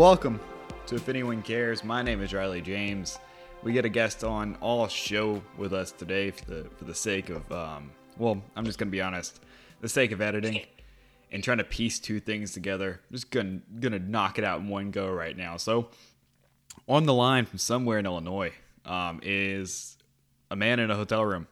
[0.00, 0.40] Welcome
[0.86, 1.84] to If Anyone Cares.
[1.84, 3.18] My name is Riley James.
[3.62, 7.28] We get a guest on all show with us today for the for the sake
[7.28, 9.40] of um, well, I'm just gonna be honest,
[9.82, 10.62] the sake of editing
[11.32, 13.02] and trying to piece two things together.
[13.10, 15.58] I'm just gonna gonna knock it out in one go right now.
[15.58, 15.90] So,
[16.88, 18.54] on the line from somewhere in Illinois
[18.86, 19.98] um, is
[20.50, 21.46] a man in a hotel room.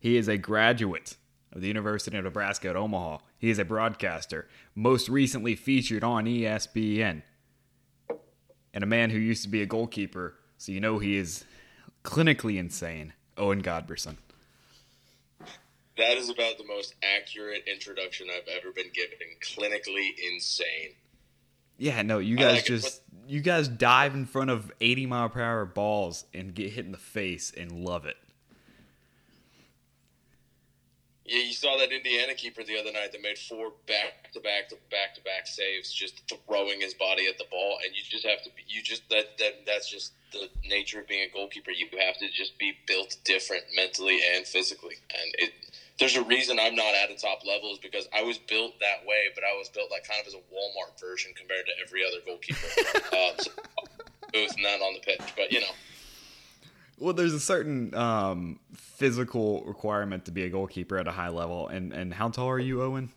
[0.00, 1.16] He is a graduate
[1.52, 3.18] of the University of Nebraska at Omaha.
[3.38, 7.22] He is a broadcaster, most recently featured on ESPN,
[8.74, 10.34] and a man who used to be a goalkeeper.
[10.58, 11.44] So you know he is
[12.04, 13.12] clinically insane.
[13.36, 14.16] Owen Godberson.
[15.96, 19.18] That is about the most accurate introduction I've ever been given.
[19.40, 20.94] Clinically insane.
[21.78, 25.42] Yeah, no, you guys like just you guys dive in front of 80 mile per
[25.42, 28.16] hour balls and get hit in the face and love it.
[31.30, 34.68] Yeah, you saw that Indiana keeper the other night that made four back to back
[34.70, 38.26] to back to back saves, just throwing his body at the ball, and you just
[38.26, 38.64] have to be.
[38.66, 41.70] You just that that that's just the nature of being a goalkeeper.
[41.70, 45.52] You have to just be built different mentally and physically, and it.
[46.00, 49.06] There's a reason I'm not at a top level is because I was built that
[49.06, 52.02] way, but I was built like kind of as a Walmart version compared to every
[52.02, 52.66] other goalkeeper.
[53.14, 53.52] um, so,
[54.32, 55.74] booth not on the pitch, but you know.
[57.00, 61.66] Well, there's a certain um, physical requirement to be a goalkeeper at a high level.
[61.66, 63.10] And, and how tall are you, Owen?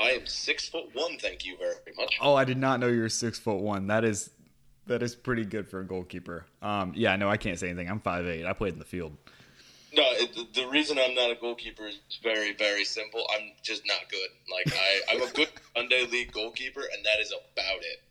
[0.00, 1.18] I am six foot one.
[1.18, 2.18] Thank you very much.
[2.20, 3.88] Oh, I did not know you were six foot one.
[3.88, 4.30] That is
[4.86, 6.46] that is pretty good for a goalkeeper.
[6.62, 7.88] Um, yeah, no, I can't say anything.
[7.88, 8.44] I'm five eight.
[8.44, 9.16] I played in the field.
[9.94, 13.24] No, it, the, the reason I'm not a goalkeeper is very, very simple.
[13.36, 14.28] I'm just not good.
[14.50, 18.02] Like I, I'm a good Sunday league goalkeeper, and that is about it.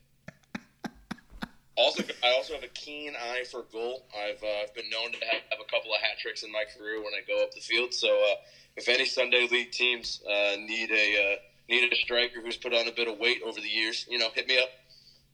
[1.75, 4.05] Also, I also have a keen eye for goal.
[4.15, 6.63] I've uh, I've been known to have, have a couple of hat tricks in my
[6.77, 7.93] career when I go up the field.
[7.93, 8.35] So uh,
[8.75, 11.35] if any Sunday league teams uh, need a uh,
[11.69, 14.29] need a striker who's put on a bit of weight over the years, you know,
[14.33, 14.69] hit me up.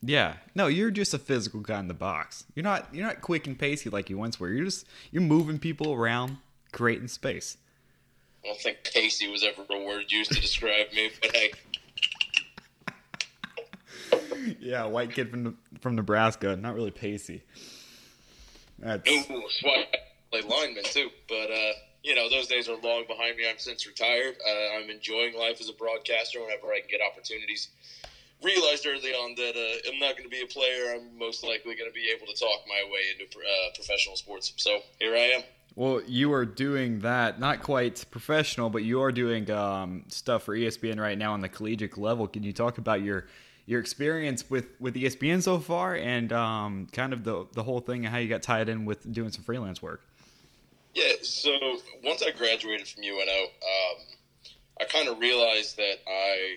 [0.02, 2.46] Yeah, no, you're just a physical guy in the box.
[2.56, 4.50] You're not you're not quick and pacey like you once were.
[4.50, 6.38] You're just you're moving people around,
[6.72, 7.58] creating space.
[8.46, 11.52] I don't think pacey was ever a word used to describe me, but hey.
[14.60, 17.44] Yeah, white kid from from Nebraska, not really pacey.
[18.80, 19.86] That's Ooh, swat
[20.32, 21.10] play lineman too.
[21.28, 21.72] But uh,
[22.04, 23.50] you know, those days are long behind me.
[23.50, 24.36] I'm since retired.
[24.48, 27.70] Uh, I'm enjoying life as a broadcaster whenever I can get opportunities.
[28.42, 30.96] Realized early on that uh, I'm not going to be a player.
[30.96, 34.54] I'm most likely going to be able to talk my way into uh, professional sports.
[34.56, 35.44] So here I am.
[35.76, 40.56] Well, you are doing that, not quite professional, but you are doing um, stuff for
[40.56, 42.28] ESPN right now on the collegiate level.
[42.28, 43.28] Can you talk about your
[43.69, 48.03] your experience with, with ESPN so far and um, kind of the the whole thing
[48.03, 50.02] and how you got tied in with doing some freelance work?
[50.96, 51.13] Yeah.
[51.22, 51.52] So
[52.03, 53.97] once I graduated from UNO, um,
[54.81, 56.56] I kind of realized that I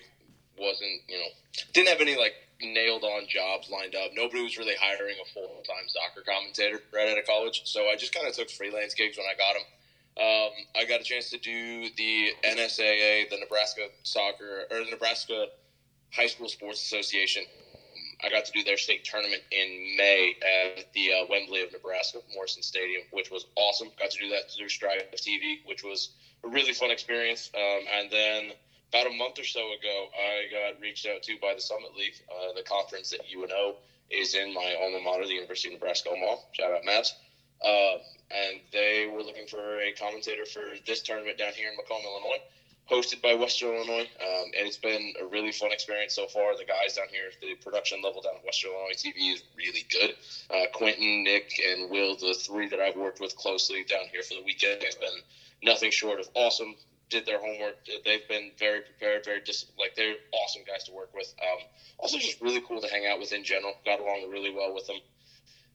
[0.57, 1.27] wasn't, you know,
[1.73, 4.09] didn't have any like nailed on jobs lined up.
[4.15, 7.61] Nobody was really hiring a full time soccer commentator right out of college.
[7.65, 9.63] So I just kind of took freelance gigs when I got them.
[10.17, 15.49] Um, I got a chance to do the NSAA, the Nebraska Soccer or the Nebraska
[16.15, 17.43] High School Sports Association.
[18.23, 22.19] I got to do their state tournament in May at the uh, Wembley of Nebraska,
[22.33, 23.89] Morrison Stadium, which was awesome.
[23.99, 26.11] Got to do that through Strive TV, which was
[26.43, 27.51] a really fun experience.
[27.55, 28.51] Um, and then
[28.89, 32.15] about a month or so ago, I got reached out to by the Summit League,
[32.29, 33.75] uh, the conference that UNO
[34.09, 36.35] is in my alma mater, the University of Nebraska Omaha.
[36.53, 37.11] Shout out, Mavs.
[37.65, 37.97] Uh,
[38.29, 42.43] and they were looking for a commentator for this tournament down here in Macomb, Illinois,
[42.89, 44.09] hosted by Western Illinois.
[44.21, 46.57] Um, and it's been a really fun experience so far.
[46.57, 50.15] The guys down here, the production level down at Western Illinois TV is really good.
[50.49, 54.35] Uh, Quentin, Nick, and Will, the three that I've worked with closely down here for
[54.35, 55.19] the weekend, have been
[55.63, 56.75] nothing short of awesome.
[57.09, 57.75] Did their homework.
[58.05, 61.31] They've been very prepared, very dis- like they're awesome guys to work with.
[61.41, 61.63] Um,
[61.99, 63.73] also, just really cool to hang out with in general.
[63.85, 64.95] Got along really well with them.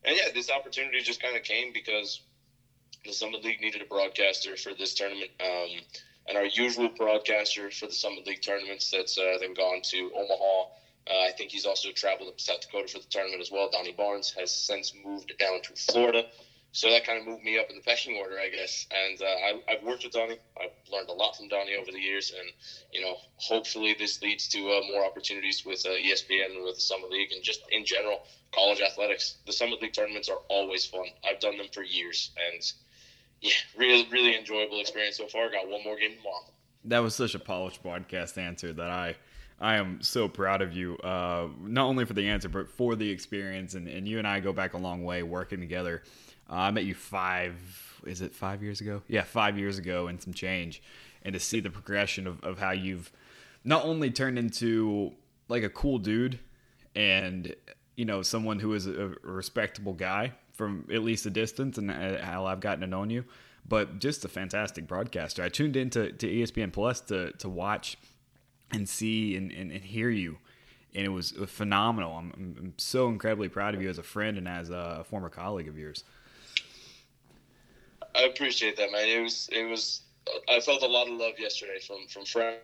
[0.05, 2.23] And yeah, this opportunity just kind of came because
[3.05, 5.31] the Summit League needed a broadcaster for this tournament.
[5.41, 5.81] Um,
[6.29, 10.71] and our usual broadcaster for the Summit League tournaments that's uh, then gone to Omaha.
[11.09, 13.71] Uh, I think he's also traveled up to South Dakota for the tournament as well.
[13.71, 16.27] Donnie Barnes has since moved down to Florida.
[16.73, 18.87] So that kind of moved me up in the pecking order, I guess.
[18.91, 20.39] And uh, I, I've worked with Donnie.
[20.61, 22.31] I've learned a lot from Donnie over the years.
[22.39, 22.51] And,
[22.93, 26.83] you know, hopefully this leads to uh, more opportunities with uh, ESPN and with the
[26.83, 28.21] Summit League and just in general,
[28.55, 29.39] college athletics.
[29.47, 31.07] The Summit League tournaments are always fun.
[31.27, 32.33] I've done them for years.
[32.53, 32.63] And,
[33.41, 35.51] yeah, really, really enjoyable experience so far.
[35.51, 36.45] Got one more game tomorrow.
[36.85, 39.17] That was such a polished podcast answer that I
[39.61, 40.97] I am so proud of you.
[40.99, 43.75] Uh, not only for the answer, but for the experience.
[43.75, 46.03] And, and you and I go back a long way working together.
[46.49, 47.57] Uh, I met you five,
[48.07, 49.03] is it five years ago?
[49.09, 50.83] Yeah, five years ago and some change.
[51.23, 53.11] And to see the progression of, of how you've
[53.65, 55.13] not only turned into
[55.49, 56.39] like a cool dude
[56.95, 57.55] and
[57.97, 61.91] you know someone who is a, a respectable guy from at least a distance, and
[61.91, 63.25] how I've gotten to know you.
[63.67, 65.43] But just a fantastic broadcaster.
[65.43, 67.97] I tuned into to ESPN Plus to to watch
[68.71, 70.37] and see and, and, and hear you
[70.95, 72.13] and it was phenomenal.
[72.13, 75.69] I'm, I'm, so incredibly proud of you as a friend and as a former colleague
[75.69, 76.05] of yours.
[78.15, 79.07] I appreciate that, man.
[79.07, 80.03] It was it was.
[80.49, 82.59] I felt a lot of love yesterday from from friends,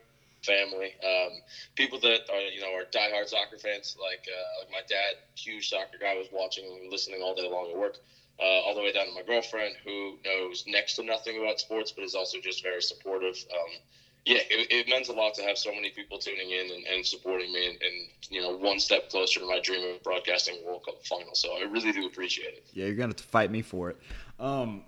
[0.45, 1.41] family, um,
[1.75, 3.97] people that are you know are diehard soccer fans.
[4.01, 7.71] Like uh, like my dad, huge soccer guy, was watching and listening all day long
[7.71, 7.99] at work.
[8.41, 11.93] Uh, all the way down to my girlfriend, who knows next to nothing about sports,
[11.93, 13.37] but is also just very supportive.
[13.53, 13.79] Um,
[14.27, 17.07] yeah, it, it, meant a lot to have so many people tuning in and, and
[17.07, 20.85] supporting me, and, and, you know, one step closer to my dream of broadcasting World
[20.85, 21.35] Cup final.
[21.35, 22.65] So I really do appreciate it.
[22.73, 23.99] Yeah, you're gonna have to fight me for it.
[24.41, 24.83] Um,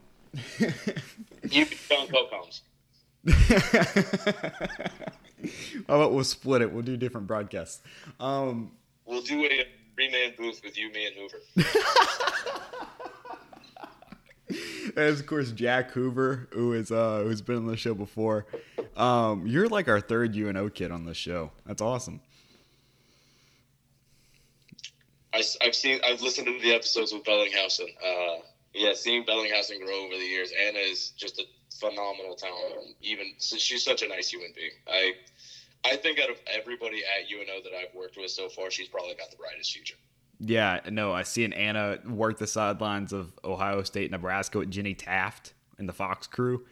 [1.50, 2.62] you John Cocoms.
[5.88, 6.72] How about we'll split it?
[6.72, 7.82] We'll do different broadcasts.
[8.18, 8.72] Um,
[9.04, 11.40] we'll do a three man booth with you, me, and Hoover.
[14.96, 18.46] and of course Jack Hoover, who is uh who's been on the show before.
[18.96, 21.52] Um, you're like our third UNO kid on the show.
[21.66, 22.20] That's awesome.
[25.34, 27.88] I, have seen, I've listened to the episodes with Bellinghausen.
[28.02, 28.40] Uh,
[28.72, 31.44] yeah, seeing Bellinghausen grow over the years, Anna is just a
[31.78, 32.96] phenomenal talent.
[33.00, 34.70] Even since she's such a nice human being.
[34.88, 35.12] I,
[35.84, 39.14] I think out of everybody at UNO that I've worked with so far, she's probably
[39.14, 39.96] got the brightest future.
[40.38, 44.94] Yeah, no, I see an Anna work the sidelines of Ohio State, Nebraska with Jenny
[44.94, 46.64] Taft and the Fox crew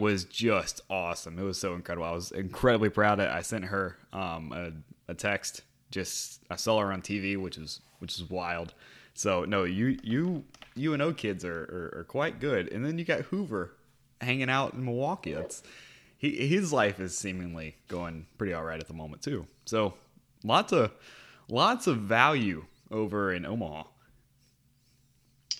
[0.00, 1.38] was just awesome.
[1.38, 2.06] It was so incredible.
[2.06, 3.20] I was incredibly proud.
[3.20, 3.32] Of it.
[3.32, 5.62] I sent her um, a, a, text.
[5.90, 8.74] Just I saw her on TV, which is which is wild.
[9.14, 10.44] So no, you you
[10.78, 11.62] UNO kids are,
[11.94, 12.72] are, are quite good.
[12.72, 13.74] And then you got Hoover
[14.22, 15.32] hanging out in Milwaukee.
[15.32, 15.62] That's
[16.16, 19.46] he his life is seemingly going pretty all right at the moment too.
[19.64, 19.94] So
[20.44, 20.92] lots of
[21.48, 23.84] lots of value over in Omaha.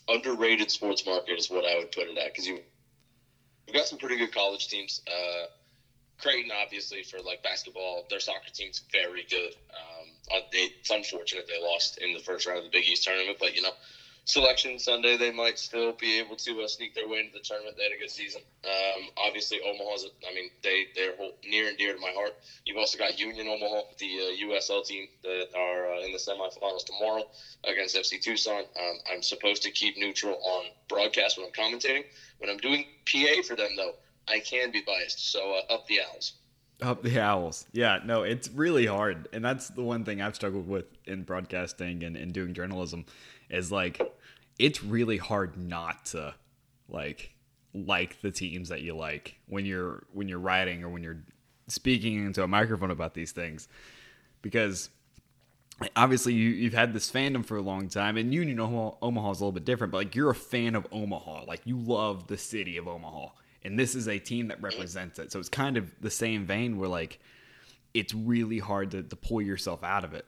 [0.09, 2.61] Underrated sports market is what I would put it at because you
[3.67, 5.01] we've got some pretty good college teams.
[5.07, 5.47] Uh,
[6.19, 9.55] Creighton, obviously, for like basketball, their soccer team's very good.
[9.71, 13.39] Um, uh, it's unfortunate they lost in the first round of the Big East tournament,
[13.41, 13.73] but you know,
[14.25, 17.77] selection Sunday, they might still be able to uh, sneak their way into the tournament.
[17.77, 18.43] They had a good season.
[18.65, 21.15] Um, obviously, Omaha's, I mean, they, they're
[21.49, 22.35] near and dear to my heart.
[22.65, 26.85] You've also got Union Omaha, the uh, USL team that are uh, in the semifinals
[26.85, 27.25] tomorrow
[27.65, 28.61] against FC Tucson.
[28.61, 32.05] Um, I'm supposed to keep neutral on broadcast when I'm commentating.
[32.39, 33.95] When I'm doing PA for them, though,
[34.29, 35.33] I can be biased.
[35.33, 36.35] So uh, up the Owls.
[36.81, 37.67] Up the owls.
[37.73, 39.29] Yeah, no, it's really hard.
[39.33, 43.05] And that's the one thing I've struggled with in broadcasting and, and doing journalism
[43.53, 44.01] is like
[44.59, 46.35] it's really hard not to
[46.89, 47.35] like
[47.75, 51.23] like the teams that you like when you're when you're writing or when you're
[51.69, 53.69] speaking into a microphone about these things.
[54.41, 54.91] Because
[55.97, 59.45] obviously you, you've had this fandom for a long time and Union Omaha is a
[59.45, 61.45] little bit different but like you're a fan of Omaha.
[61.47, 63.29] Like you love the city of Omaha
[63.65, 65.33] and this is a team that represents it.
[65.33, 67.21] So it's kind of the same vein where like
[67.95, 70.27] it's really hard to, to pull yourself out of it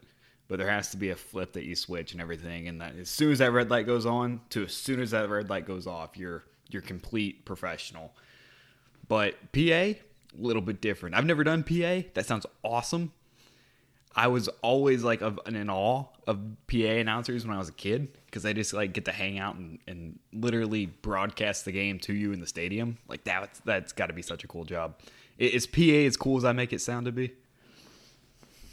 [0.49, 3.09] but there has to be a flip that you switch and everything and that as
[3.09, 5.87] soon as that red light goes on to as soon as that red light goes
[5.87, 8.13] off you're you're complete professional.
[9.09, 10.01] But pa a
[10.37, 11.15] little bit different.
[11.15, 13.13] I've never done pa that sounds awesome.
[14.17, 18.17] I was always like of in awe of pa announcers when i was a kid
[18.27, 22.15] because they just like get to hang out and, and literally broadcast the game to
[22.15, 22.99] you in the stadium.
[23.09, 24.97] Like that that's got to be such a cool job.
[25.39, 27.33] Is pa as cool as i make it sound to be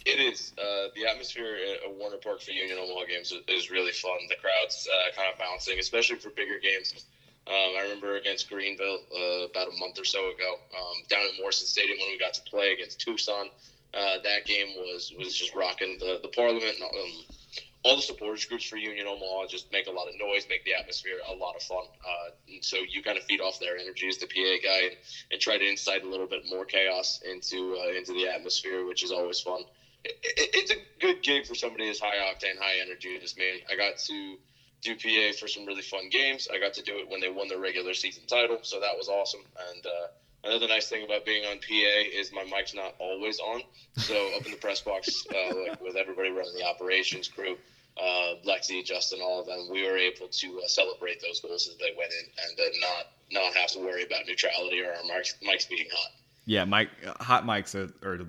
[0.05, 0.53] it is.
[0.58, 4.17] Uh, the atmosphere at Werner Park for Union Omaha games is really fun.
[4.29, 7.05] The crowd's uh, kind of bouncing, especially for bigger games.
[7.48, 11.39] Um, I remember against Greenville uh, about a month or so ago, um, down at
[11.39, 13.50] Morrison Stadium when we got to play against Tucson.
[13.93, 16.75] Uh, that game was was just rocking the the Parliament.
[16.81, 17.36] Um,
[17.84, 20.74] all the supporters groups for Union Omaha just make a lot of noise, make the
[20.75, 21.84] atmosphere a lot of fun.
[22.05, 22.29] Uh,
[22.62, 24.96] so you kind of feed off their energy as the PA guy and,
[25.31, 29.03] and try to incite a little bit more chaos into uh, into the atmosphere, which
[29.03, 29.63] is always fun
[30.03, 33.63] it, it's a good gig for somebody as high octane, high energy as me.
[33.72, 34.38] I got to
[34.81, 36.48] do PA for some really fun games.
[36.53, 39.08] I got to do it when they won their regular season title, so that was
[39.10, 39.41] awesome.
[39.70, 43.62] And uh, another nice thing about being on PA is my mic's not always on.
[43.98, 47.58] So up in the press box uh, like with everybody running the operations crew,
[48.01, 51.77] uh, Lexi, Justin, all of them, we were able to uh, celebrate those goals as
[51.77, 55.36] they went in and uh, not not have to worry about neutrality or our mics,
[55.41, 56.12] mics being hot.
[56.46, 56.89] Yeah, mic
[57.22, 58.25] hot mics are, are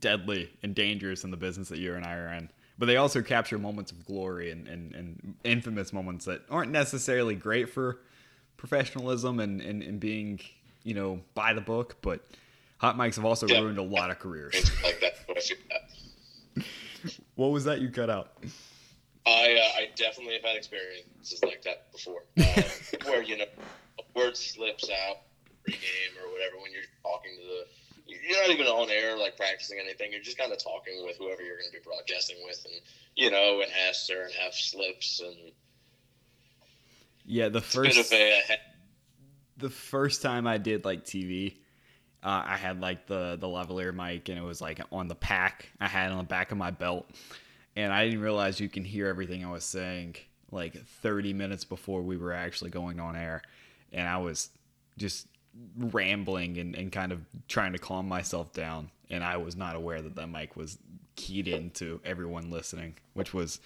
[0.00, 2.50] deadly and dangerous in the business that you and I are in.
[2.78, 7.34] But they also capture moments of glory and, and, and infamous moments that aren't necessarily
[7.34, 7.98] great for
[8.56, 10.40] professionalism and, and, and being,
[10.82, 11.96] you know, by the book.
[12.00, 12.24] But
[12.78, 13.60] hot mics have also yeah.
[13.60, 14.54] ruined a lot of careers.
[14.82, 15.14] Like that.
[17.34, 18.32] What was that you cut out?
[19.24, 22.62] I uh, I definitely have had experiences like that before, uh,
[23.06, 23.46] where you know
[23.98, 25.18] a word slips out
[25.66, 27.79] pregame or whatever when you're talking to the.
[28.10, 30.12] You're not even on air like practicing anything.
[30.12, 32.80] You're just kind of talking with whoever you're going to be broadcasting with, and
[33.16, 35.52] you know, and has certain half slips and.
[37.24, 38.12] Yeah, the first.
[38.12, 38.42] A,
[39.56, 41.54] the first time I did like TV,
[42.22, 45.70] uh, I had like the the lavalier mic, and it was like on the pack.
[45.80, 47.08] I had on the back of my belt,
[47.76, 50.16] and I didn't realize you can hear everything I was saying
[50.50, 53.42] like 30 minutes before we were actually going on air,
[53.92, 54.50] and I was
[54.98, 55.26] just
[55.76, 60.00] rambling and, and kind of trying to calm myself down, and I was not aware
[60.02, 60.78] that that mic was
[61.16, 63.60] keyed into everyone listening, which was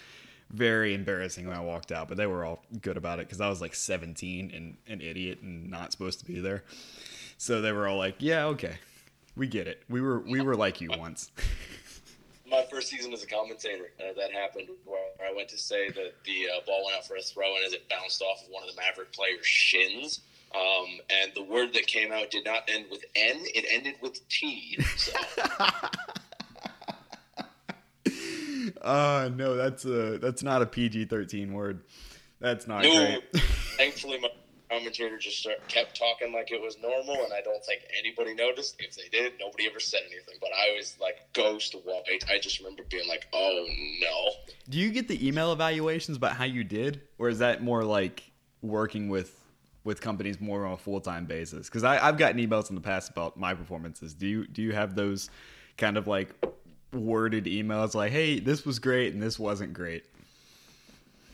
[0.50, 3.48] very embarrassing when I walked out, but they were all good about it because I
[3.48, 6.64] was like 17 and an idiot and not supposed to be there.
[7.38, 8.76] So they were all like, "Yeah, okay,
[9.36, 9.82] we get it.
[9.88, 11.30] We were we were like you once."
[12.50, 16.12] My first season as a commentator, uh, that happened where I went to say that
[16.24, 18.62] the uh, ball went out for a throw, and as it bounced off of one
[18.62, 20.20] of the Maverick players' shins,
[20.54, 20.86] um,
[21.22, 24.78] and the word that came out did not end with N; it ended with T.
[24.96, 25.12] So.
[28.82, 31.82] uh no, that's a that's not a PG thirteen word.
[32.40, 33.42] That's not no, great.
[33.76, 34.28] thankfully, my
[34.70, 38.76] commentator just start, kept talking like it was normal, and I don't think anybody noticed.
[38.78, 40.36] If they did, nobody ever said anything.
[40.40, 42.24] But I was like ghost white.
[42.30, 43.66] I just remember being like, "Oh
[44.00, 44.30] no."
[44.68, 48.30] Do you get the email evaluations about how you did, or is that more like
[48.62, 49.43] working with
[49.84, 51.68] with companies more on a full time basis?
[51.68, 54.14] Because I've gotten emails in the past about my performances.
[54.14, 55.30] Do you do you have those
[55.76, 56.34] kind of like
[56.92, 60.04] worded emails like, "Hey, this was great and this wasn't great"?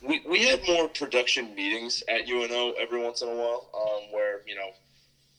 [0.03, 4.41] we, we had more production meetings at UNO every once in a while, um, where
[4.47, 4.71] you know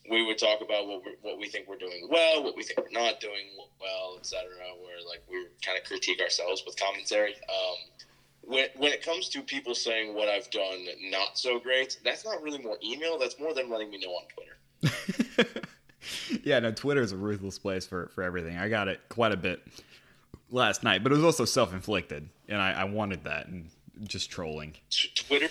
[0.10, 2.80] we would talk about what we what we think we're doing well, what we think
[2.80, 3.48] we're not doing
[3.80, 4.48] well, etc.
[4.82, 7.34] Where like we kind of critique ourselves with commentary.
[7.34, 7.78] Um,
[8.42, 12.42] when when it comes to people saying what I've done not so great, that's not
[12.42, 13.18] really more email.
[13.18, 15.64] That's more than letting me know on Twitter.
[16.44, 18.58] yeah, no, Twitter is a ruthless place for for everything.
[18.58, 19.62] I got it quite a bit
[20.50, 23.70] last night, but it was also self inflicted, and I, I wanted that and
[24.04, 24.76] just trolling.
[25.16, 25.50] Twitter,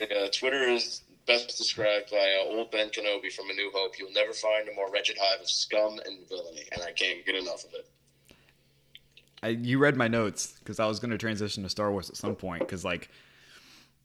[0.00, 3.98] uh, Twitter is best described by uh, old Ben Kenobi from A New Hope.
[3.98, 7.34] You'll never find a more wretched hive of scum and villainy, and I can't get
[7.34, 7.88] enough of it.
[9.42, 12.16] I, you read my notes because I was going to transition to Star Wars at
[12.16, 13.10] some point because like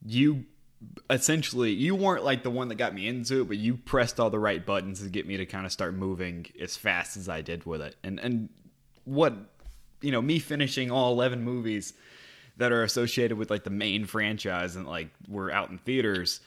[0.05, 0.45] you
[1.09, 4.29] essentially you weren't like the one that got me into it, but you pressed all
[4.29, 7.41] the right buttons to get me to kind of start moving as fast as I
[7.41, 7.95] did with it.
[8.03, 8.49] And and
[9.05, 9.33] what
[10.01, 11.93] you know, me finishing all eleven movies
[12.57, 16.41] that are associated with like the main franchise and like were out in theaters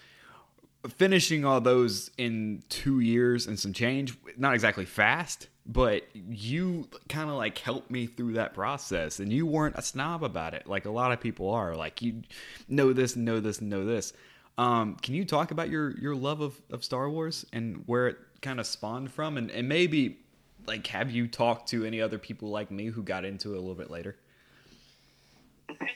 [0.88, 7.28] finishing all those in two years and some change not exactly fast but you kind
[7.28, 10.84] of like helped me through that process and you weren't a snob about it like
[10.84, 12.22] a lot of people are like you
[12.68, 14.12] know this know this know this
[14.58, 18.16] um, can you talk about your your love of, of star wars and where it
[18.40, 20.18] kind of spawned from and, and maybe
[20.66, 23.60] like have you talked to any other people like me who got into it a
[23.60, 24.16] little bit later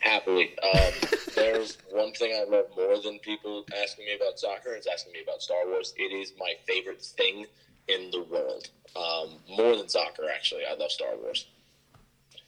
[0.00, 0.50] happily.
[0.62, 0.92] Um,
[1.34, 4.74] there's one thing I love more than people asking me about soccer.
[4.74, 5.94] It's asking me about Star Wars.
[5.96, 7.46] It is my favorite thing
[7.94, 8.68] in the world.
[8.97, 10.62] Um, more than soccer, actually.
[10.70, 11.47] I love Star Wars.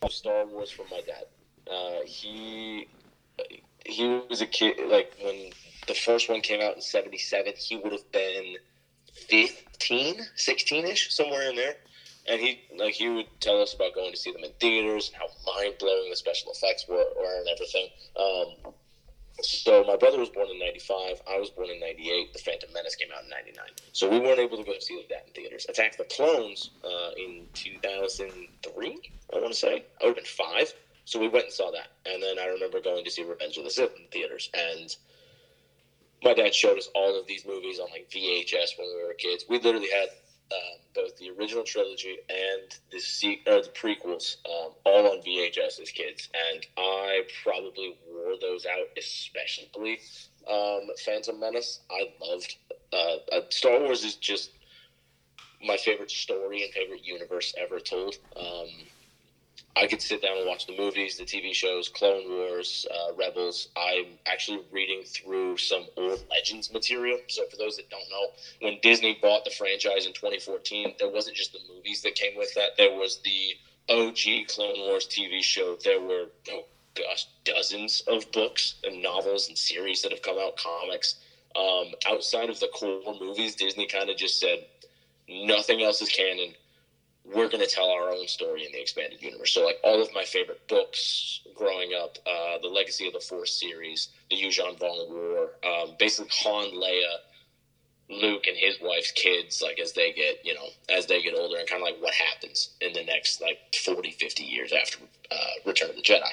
[0.09, 1.25] Star Wars from my dad.
[1.71, 2.89] Uh, he
[3.85, 5.51] he was a kid like when
[5.87, 8.57] the first one came out in 77 he would have been
[9.29, 11.75] 15 16ish somewhere in there
[12.29, 15.17] and he like he would tell us about going to see them in theaters and
[15.17, 17.89] how mind blowing the special effects were, were and everything.
[18.19, 18.73] Um,
[19.41, 21.23] so my brother was born in '95.
[21.29, 22.33] I was born in '98.
[22.33, 23.65] The Phantom Menace came out in '99.
[23.93, 25.67] So we weren't able to go see that in theaters.
[25.69, 29.13] Attack the Clones uh, in 2003.
[29.35, 30.73] I want to say I would have been five.
[31.05, 33.65] So we went and saw that, and then I remember going to see Revenge of
[33.65, 34.95] the Sith in theaters, and
[36.23, 39.45] my dad showed us all of these movies on like VHS when we were kids.
[39.49, 40.09] We literally had
[40.53, 45.81] um, both the original trilogy and the, se- uh, the prequels, um, all on VHS
[45.81, 50.01] as kids, and I probably wore those out, especially
[50.49, 51.81] um, Phantom Menace.
[51.91, 52.57] I loved
[52.93, 54.51] uh, uh, Star Wars is just
[55.63, 58.17] my favorite story and favorite universe ever told.
[58.37, 58.69] Um,
[59.75, 63.69] I could sit down and watch the movies, the TV shows, Clone Wars, uh, Rebels.
[63.77, 67.19] I'm actually reading through some old Legends material.
[67.29, 68.27] So, for those that don't know,
[68.61, 72.53] when Disney bought the franchise in 2014, there wasn't just the movies that came with
[72.55, 72.77] that.
[72.77, 73.55] There was the
[73.89, 75.77] OG Clone Wars TV show.
[75.83, 76.65] There were, oh
[76.95, 81.17] gosh, dozens of books and novels and series that have come out, comics.
[81.57, 84.67] Um, outside of the core movies, Disney kind of just said,
[85.29, 86.55] nothing else is canon
[87.25, 89.53] we're going to tell our own story in the expanded universe.
[89.53, 93.59] So, like all of my favorite books growing up, uh, the Legacy of the Force
[93.59, 97.19] series, the Yuuzhan Vong War, um, basically Han, Leia,
[98.11, 101.59] Luke, and his wife's kids, like as they get, you know, as they get older,
[101.59, 104.99] and kind of like what happens in the next like 40, 50 years after
[105.31, 106.33] uh, Return of the Jedi.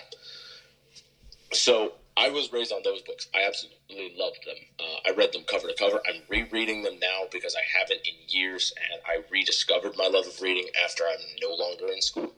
[1.51, 3.30] So I was raised on those books.
[3.34, 4.58] I absolutely loved them.
[4.78, 6.02] Uh, I read them cover to cover.
[6.06, 10.42] I'm rereading them now because I haven't in years, and I rediscovered my love of
[10.42, 12.34] reading after I'm no longer in school.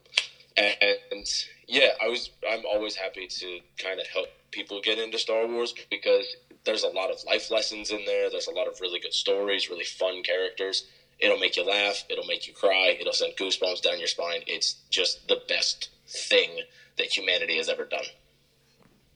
[0.56, 0.76] And,
[1.12, 1.26] and
[1.68, 2.30] yeah, I was.
[2.48, 6.26] I'm always happy to kind of help people get into Star Wars because
[6.64, 8.30] there's a lot of life lessons in there.
[8.30, 10.86] There's a lot of really good stories, really fun characters.
[11.20, 12.04] It'll make you laugh.
[12.08, 12.98] It'll make you cry.
[13.00, 14.42] It'll send goosebumps down your spine.
[14.46, 16.62] It's just the best thing
[16.98, 18.06] that humanity has ever done.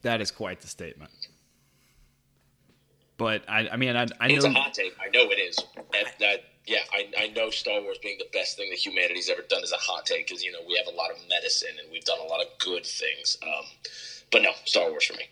[0.06, 1.10] That is quite the statement.
[3.16, 4.94] But I, I mean, I, I it's know a hot take.
[5.00, 5.58] I know it is.
[6.20, 9.64] That yeah, I, I know Star Wars being the best thing that humanity's ever done
[9.64, 12.04] is a hot take because you know we have a lot of medicine and we've
[12.04, 13.36] done a lot of good things.
[13.42, 13.64] Um,
[14.30, 15.24] but no, Star Wars for me.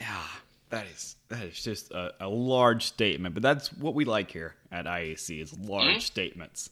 [0.00, 0.26] Yeah,
[0.70, 3.34] that is that is just a, a large statement.
[3.36, 5.98] But that's what we like here at IAC is large mm-hmm.
[6.00, 6.70] statements.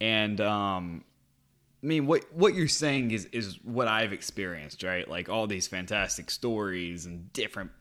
[0.00, 1.04] And um,
[1.84, 5.06] I mean, what what you're saying is is what I've experienced, right?
[5.06, 7.72] Like all these fantastic stories and different,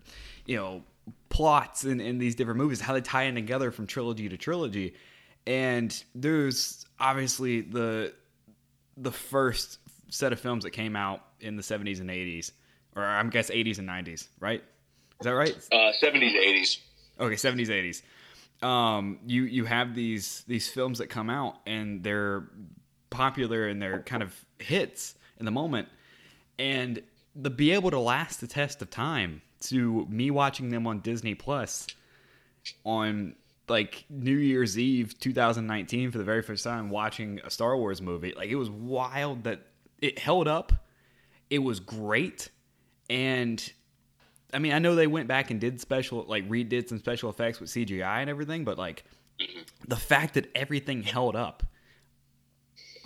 [0.46, 0.84] you know,
[1.30, 4.94] plots in, in these different movies, how they tie in together from trilogy to trilogy.
[5.48, 8.14] And there's obviously the
[8.98, 9.80] the first
[10.10, 12.52] set of films that came out in the 70s and 80s,
[12.98, 14.62] or I'm guess 80s and 90s, right?
[15.22, 15.56] Is that right?
[15.72, 16.78] Uh, 70s, 80s.
[17.22, 18.02] Okay, 70s,
[18.62, 18.68] 80s.
[18.68, 22.50] Um, you you have these these films that come out and they're
[23.14, 25.88] popular and they're kind of hits in the moment,
[26.60, 27.02] and
[27.36, 31.36] the be able to last the test of time to me watching them on Disney
[31.36, 31.88] Plus
[32.84, 33.36] on
[33.70, 38.34] like New Year's Eve 2019 for the very first time watching a Star Wars movie.
[38.36, 39.62] Like it was wild that
[40.02, 40.74] it held up.
[41.50, 42.50] It was great.
[43.10, 43.72] And
[44.54, 47.60] I mean, I know they went back and did special like redid some special effects
[47.60, 49.06] with CGI and everything, but like
[49.40, 49.62] mm-hmm.
[49.88, 51.64] the fact that everything held up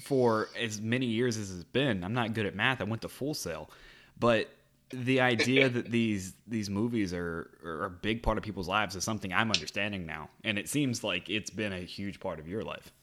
[0.07, 2.01] for as many years as it's been.
[2.01, 2.79] I'm not good at math.
[2.79, 3.69] I went to Full Sail,
[4.17, 4.49] but
[4.89, 9.03] the idea that these these movies are, are a big part of people's lives is
[9.03, 12.63] something I'm understanding now, and it seems like it's been a huge part of your
[12.63, 12.93] life.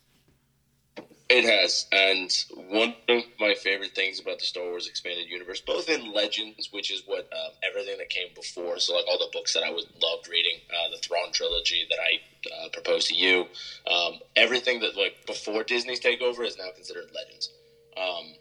[1.31, 5.89] It has, and one of my favorite things about the Star Wars expanded universe, both
[5.89, 9.55] in Legends, which is what um, everything that came before, so like all the books
[9.55, 12.21] that I was loved reading, uh, the Thrawn trilogy that I
[12.55, 13.47] uh, proposed to you,
[13.91, 17.49] um, everything that like before Disney's takeover is now considered Legends.
[17.97, 18.35] Um,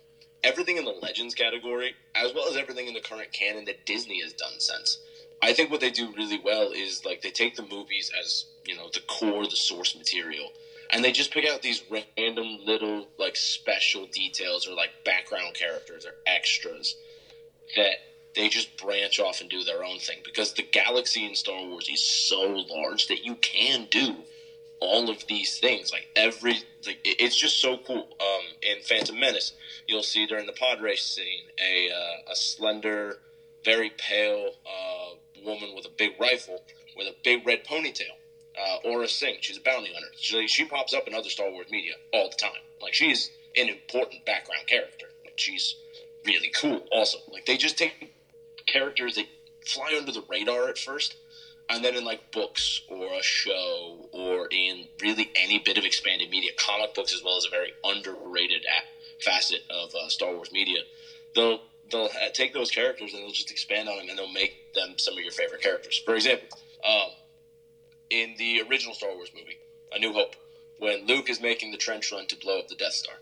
[0.43, 4.21] everything in the Legends category, as well as everything in the current canon that Disney
[4.21, 4.97] has done since.
[5.41, 8.75] I think what they do really well is like they take the movies as you
[8.75, 10.51] know the core, the source material
[10.91, 16.05] and they just pick out these random little like special details or like background characters
[16.05, 16.95] or extras
[17.75, 17.95] that
[18.35, 20.19] they just branch off and do their own thing.
[20.23, 24.15] Because the galaxy in Star Wars is so large that you can do
[24.79, 25.91] all of these things.
[25.91, 28.07] Like every like it's just so cool.
[28.19, 29.53] Um in Phantom Menace
[29.87, 33.19] you'll see during the pod race scene a uh, a slender
[33.63, 35.15] very pale uh,
[35.45, 36.63] woman with a big rifle
[36.97, 38.15] with a big red ponytail
[38.59, 39.37] uh, Aurra Sing.
[39.41, 40.09] She's a bounty hunter.
[40.17, 42.51] She, she pops up in other Star Wars media all the time.
[42.81, 45.07] Like she's an important background character.
[45.23, 45.75] Like she's
[46.25, 46.85] really cool.
[46.91, 48.11] Also, like they just take
[48.65, 49.25] characters that
[49.65, 51.15] fly under the radar at first,
[51.69, 56.29] and then in like books or a show or in really any bit of expanded
[56.29, 58.65] media, comic books as well as a very underrated
[59.21, 60.81] facet of uh, Star Wars media,
[61.35, 61.59] they'll
[61.91, 65.15] they'll take those characters and they'll just expand on them and they'll make them some
[65.17, 66.01] of your favorite characters.
[66.05, 66.47] For example.
[66.85, 67.11] Um,
[68.13, 69.57] in the original Star Wars movie,
[69.91, 70.35] A New Hope,
[70.77, 73.15] when Luke is making the trench run to blow up the Death Star.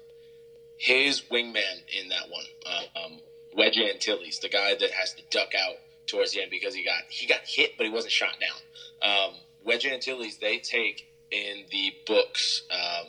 [0.75, 3.19] His wingman in that one, uh, um,
[3.56, 5.75] Wedge Antilles, the guy that has to duck out
[6.08, 9.08] towards the end because he got he got hit but he wasn't shot down.
[9.10, 13.08] Um, Wedge Antilles, they take in the books, um,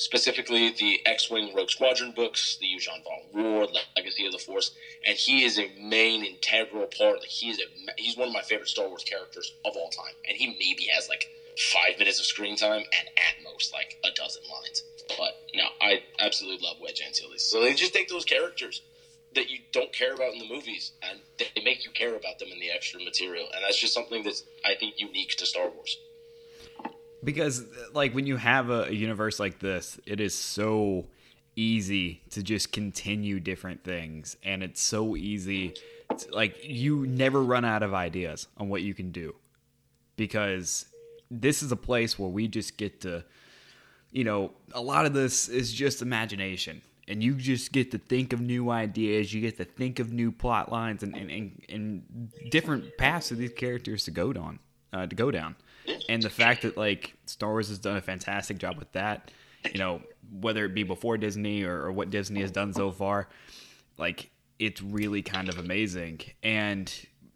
[0.00, 4.70] specifically the X-wing Rogue Squadron books, the Yuuzhan Vong War, Legacy of the Force,
[5.06, 7.22] and he is a main integral part.
[7.24, 10.38] He is a he's one of my favorite Star Wars characters of all time, and
[10.38, 14.42] he maybe has like five minutes of screen time and at most like a dozen
[14.50, 14.82] lines.
[15.18, 17.42] But no, I absolutely love Wedge Antilles.
[17.42, 18.80] So they just take those characters
[19.34, 22.48] that you don't care about in the movies and they make you care about them
[22.50, 25.98] in the extra material, and that's just something that's I think unique to Star Wars
[27.22, 31.06] because like when you have a, universe like this it is so
[31.56, 35.74] easy to just continue different things and it's so easy
[36.16, 39.34] to, like you never run out of ideas on what you can do
[40.16, 40.86] because
[41.30, 43.24] this is a place where we just get to
[44.12, 46.82] you know, a lot of this is just imagination.
[47.08, 49.34] And you just get to think of new ideas.
[49.34, 53.34] You get to think of new plot lines and, and, and, and different paths for
[53.34, 54.60] these characters to go down.
[54.92, 55.54] Uh, to go down,
[56.10, 59.30] and the fact that like Star Wars has done a fantastic job with that,
[59.72, 60.02] you know,
[60.40, 63.28] whether it be before Disney or, or what Disney has done so far,
[63.96, 66.20] like it's really kind of amazing.
[66.42, 66.92] And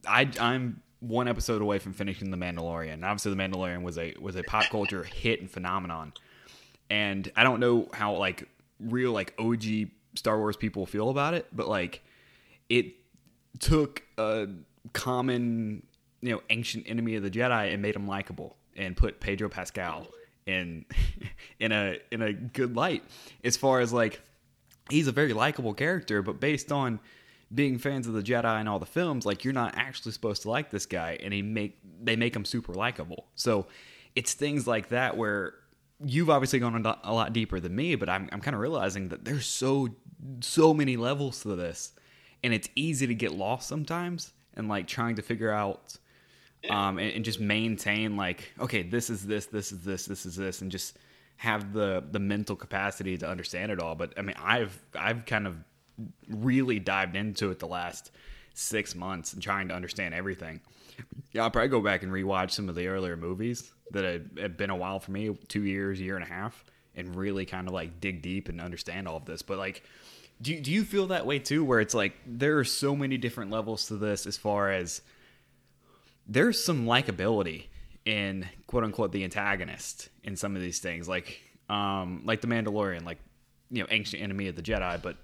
[0.08, 3.04] I I'm one episode away from finishing The Mandalorian.
[3.04, 6.12] Obviously, The Mandalorian was a was a pop culture hit and phenomenon.
[6.90, 8.48] And I don't know how like
[8.80, 12.02] real like OG Star Wars people feel about it, but like
[12.68, 12.86] it
[13.60, 14.48] took a
[14.92, 15.86] common
[16.22, 20.08] you know ancient enemy of the Jedi and made him likable and put Pedro Pascal
[20.46, 20.84] in
[21.58, 23.02] in a in a good light
[23.42, 24.20] as far as like
[24.90, 27.00] he's a very likable character, but based on
[27.54, 30.50] being fans of the Jedi and all the films, like you're not actually supposed to
[30.50, 33.26] like this guy, and he make they make him super likable.
[33.34, 33.66] So
[34.14, 35.54] it's things like that where
[36.04, 39.24] you've obviously gone a lot deeper than me, but I'm I'm kind of realizing that
[39.24, 39.88] there's so
[40.40, 41.92] so many levels to this,
[42.42, 45.98] and it's easy to get lost sometimes, and like trying to figure out.
[46.70, 50.34] Um, and, and just maintain like okay this is this this is this this is
[50.34, 50.96] this and just
[51.36, 55.46] have the the mental capacity to understand it all but i mean i've i've kind
[55.46, 55.58] of
[56.28, 58.10] really dived into it the last
[58.54, 60.60] six months and trying to understand everything.
[61.32, 64.56] Yeah, I'll probably go back and rewatch some of the earlier movies that had, had
[64.56, 67.74] been a while for me, two years, year and a half, and really kind of
[67.74, 69.42] like dig deep and understand all of this.
[69.42, 69.82] But like,
[70.40, 71.64] do do you feel that way too?
[71.64, 75.00] Where it's like there are so many different levels to this, as far as
[76.26, 77.66] there's some likability
[78.04, 83.04] in quote unquote the antagonist in some of these things, like um like the Mandalorian,
[83.04, 83.18] like
[83.70, 85.16] you know ancient enemy of the Jedi, but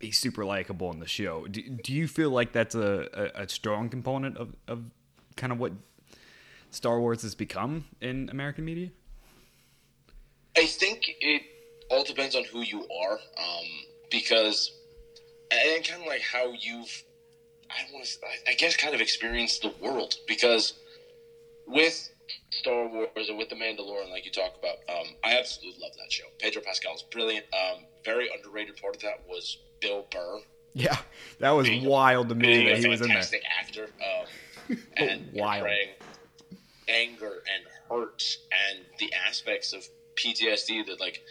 [0.00, 1.46] he's super likable in the show.
[1.46, 4.84] Do, do you feel like that's a, a, a, strong component of, of
[5.36, 5.72] kind of what
[6.70, 8.88] Star Wars has become in American media?
[10.56, 11.42] I think it
[11.90, 13.66] all depends on who you are, um,
[14.10, 14.72] because
[15.50, 17.02] and kind of like how you've,
[17.70, 20.14] I want to, I guess, kind of experienced the world.
[20.26, 20.74] Because
[21.66, 22.10] with
[22.50, 26.12] Star Wars and with the Mandalorian, like you talk about, um, I absolutely love that
[26.12, 26.24] show.
[26.38, 27.46] Pedro Pascal is brilliant.
[27.52, 30.40] Um, very underrated part of that was Bill Burr.
[30.72, 30.96] Yeah,
[31.40, 33.16] that was being, wild to me that he was in there.
[33.16, 33.88] Fantastic actor,
[34.68, 35.66] um, and wild.
[36.88, 38.22] anger and hurt
[38.68, 39.84] and the aspects of
[40.16, 41.22] PTSD that like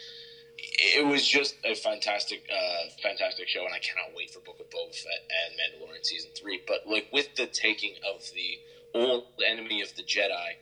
[0.62, 4.70] it was just a fantastic, uh, fantastic show, and I cannot wait for Book of
[4.70, 6.60] Boba Fett and Mandalorian season three.
[6.66, 8.58] But like with the taking of the
[8.94, 10.56] old enemy of the Jedi,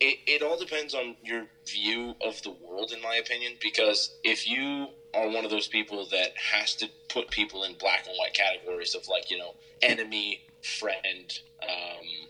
[0.00, 3.54] it, it all depends on your view of the world, in my opinion.
[3.60, 8.06] Because if you are one of those people that has to put people in black
[8.06, 12.28] and white categories of like you know enemy, friend, um,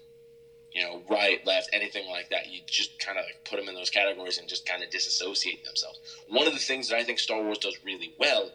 [0.75, 2.47] you know right, left, anything like that.
[2.49, 5.65] You just kind of like put them in those categories and just kind of disassociate
[5.65, 6.01] themselves.
[6.29, 8.53] One of the things that I think Star Wars does really well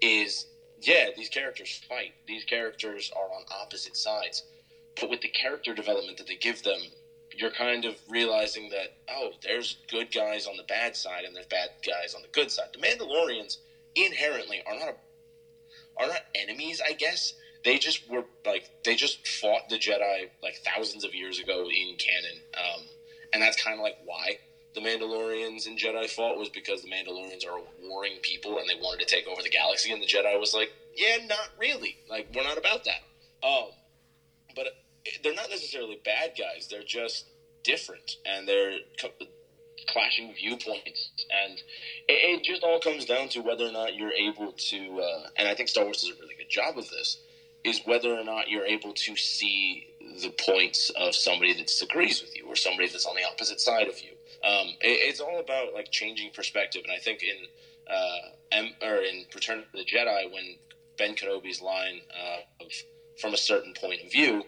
[0.00, 0.46] is
[0.80, 2.12] yeah, these characters fight.
[2.26, 4.42] These characters are on opposite sides,
[5.00, 6.80] but with the character development that they give them,
[7.34, 11.46] you're kind of realizing that oh, there's good guys on the bad side and there's
[11.46, 12.68] bad guys on the good side.
[12.72, 13.58] The Mandalorians
[13.96, 14.94] inherently are not a,
[15.96, 17.32] are not enemies, I guess.
[17.66, 21.96] They just were like they just fought the Jedi like thousands of years ago in
[21.96, 22.82] canon, um,
[23.32, 24.36] and that's kind of like why
[24.76, 28.76] the Mandalorians and Jedi fought was because the Mandalorians are a warring people and they
[28.76, 32.28] wanted to take over the galaxy, and the Jedi was like, yeah, not really, like
[32.32, 33.02] we're not about that.
[33.44, 33.70] Um,
[34.54, 34.68] but
[35.24, 37.24] they're not necessarily bad guys; they're just
[37.64, 38.78] different, and they're
[39.88, 41.10] clashing viewpoints,
[41.44, 41.58] and
[42.06, 45.00] it, it, just all comes down to whether or not you're able to.
[45.00, 47.18] Uh, and I think Star Wars does a really good job of this.
[47.66, 49.86] Is whether or not you're able to see
[50.22, 53.88] the points of somebody that disagrees with you or somebody that's on the opposite side
[53.88, 54.12] of you.
[54.48, 57.46] Um, it, it's all about like changing perspective, and I think in
[57.92, 60.56] uh, M, or in Return of the Jedi, when
[60.98, 62.72] Ben Kenobi's line uh, of
[63.20, 64.44] from a certain point of view,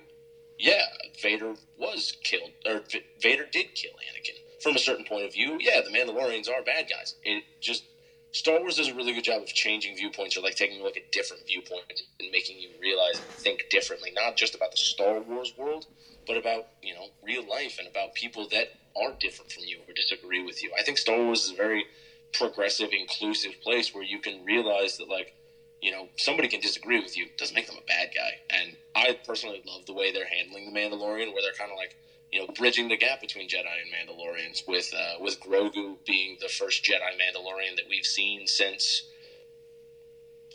[0.58, 0.84] yeah,
[1.22, 5.58] Vader was killed, or v- Vader did kill Anakin from a certain point of view,
[5.60, 7.14] yeah, the Mandalorians are bad guys.
[7.24, 7.84] It just
[8.32, 11.00] Star Wars does a really good job of changing viewpoints or like taking like a
[11.12, 15.56] different viewpoints and making you realize and think differently, not just about the Star Wars
[15.56, 15.86] world,
[16.26, 19.92] but about, you know, real life and about people that are different from you or
[19.94, 20.70] disagree with you.
[20.78, 21.86] I think Star Wars is a very
[22.32, 25.32] progressive, inclusive place where you can realize that like,
[25.80, 28.40] you know, somebody can disagree with you, doesn't make them a bad guy.
[28.50, 31.94] And I personally love the way they're handling the Mandalorian, where they're kind of like,
[32.32, 36.48] you know, bridging the gap between Jedi and Mandalorians, with uh, with Grogu being the
[36.48, 39.04] first Jedi Mandalorian that we've seen since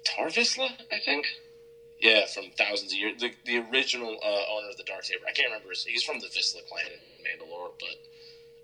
[0.06, 1.26] Tarre Vizsla, I think.
[2.00, 3.22] Yeah, from thousands of years.
[3.22, 5.24] The, the original uh, owner of the dark saber.
[5.28, 5.70] I can't remember.
[5.70, 7.96] His, he's from the Vizsla clan in Mandalore, but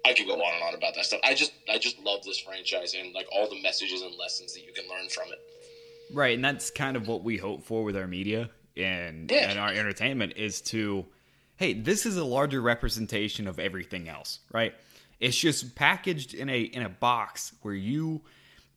[0.05, 1.21] I could go on and on about that stuff.
[1.23, 4.65] I just I just love this franchise and like all the messages and lessons that
[4.65, 5.39] you can learn from it.
[6.13, 9.49] Right, and that's kind of what we hope for with our media and yeah.
[9.49, 11.05] and our entertainment is to
[11.59, 14.73] hey, this is a larger representation of everything else, right?
[15.19, 18.21] It's just packaged in a in a box where you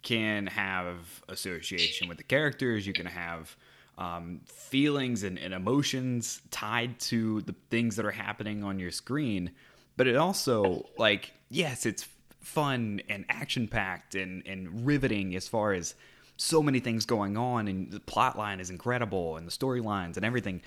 [0.02, 3.56] can have association with the characters, you can have
[3.98, 9.52] um, feelings and, and emotions tied to the things that are happening on your screen.
[9.96, 12.08] But it also like yes, it's
[12.40, 15.94] fun and action packed and and riveting as far as
[16.36, 20.24] so many things going on and the plot line is incredible and the storylines and
[20.24, 20.60] everything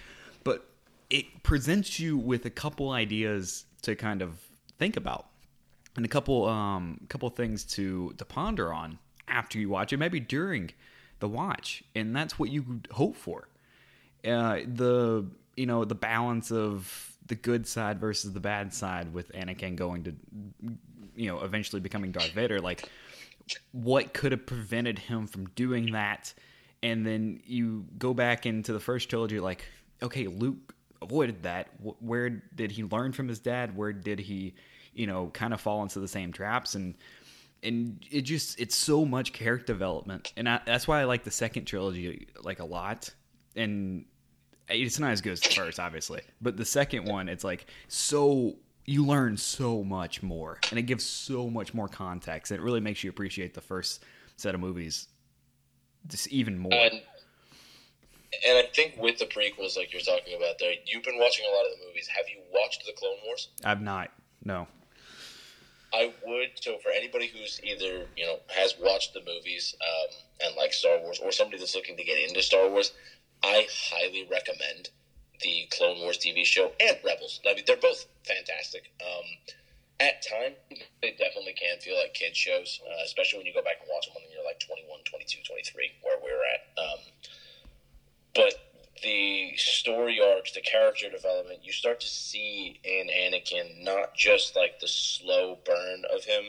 [1.10, 4.40] it presents you with a couple ideas to kind of
[4.78, 5.28] think about
[5.96, 10.20] and a couple um couple things to to ponder on after you watch it maybe
[10.20, 10.72] during
[11.20, 11.84] the watch.
[11.96, 13.48] And that's what you hope for.
[14.26, 19.32] Uh the you know the balance of the good side versus the bad side with
[19.32, 20.16] Anakin going to
[21.16, 22.90] you know eventually becoming Darth Vader like
[23.72, 26.34] what could have prevented him from doing that?
[26.82, 29.66] And then you go back into the first trilogy like
[30.04, 30.75] okay Luke
[31.06, 31.70] avoided that.
[32.00, 33.76] Where did he learn from his dad?
[33.76, 34.56] Where did he
[34.94, 36.76] you know kind of fall into the same traps?
[36.76, 36.96] And
[37.64, 40.34] and it just it's so much character development.
[40.38, 43.10] And I, that's why I like the second trilogy like a lot.
[43.56, 44.06] And
[44.70, 48.56] it's not as good as the first, obviously, but the second one, it's like so
[48.86, 52.52] you learn so much more, and it gives so much more context.
[52.52, 54.04] It really makes you appreciate the first
[54.38, 55.08] set of movies
[56.08, 56.74] just even more.
[56.74, 57.02] And,
[58.48, 61.56] and I think with the prequels, like you're talking about there, you've been watching a
[61.56, 62.08] lot of the movies.
[62.08, 63.50] Have you watched the Clone Wars?
[63.64, 64.12] I've not.
[64.44, 64.68] No.
[65.94, 66.52] I would.
[66.56, 71.00] So for anybody who's either you know has watched the movies um, and like Star
[71.00, 72.92] Wars, or somebody that's looking to get into Star Wars,
[73.44, 74.90] I highly recommend
[75.42, 77.40] the Clone Wars TV show and Rebels.
[77.48, 78.92] I mean, they're both fantastic.
[79.02, 79.26] Um,
[80.00, 80.56] at times,
[81.02, 84.08] they definitely can feel like kid shows, uh, especially when you go back and watch
[84.08, 86.68] them when you're like 21, 22, 23, where we're at.
[86.76, 87.00] Um,
[88.36, 88.54] but
[89.02, 94.80] the story arcs, the character development, you start to see in Anakin not just like
[94.80, 96.44] the slow burn of him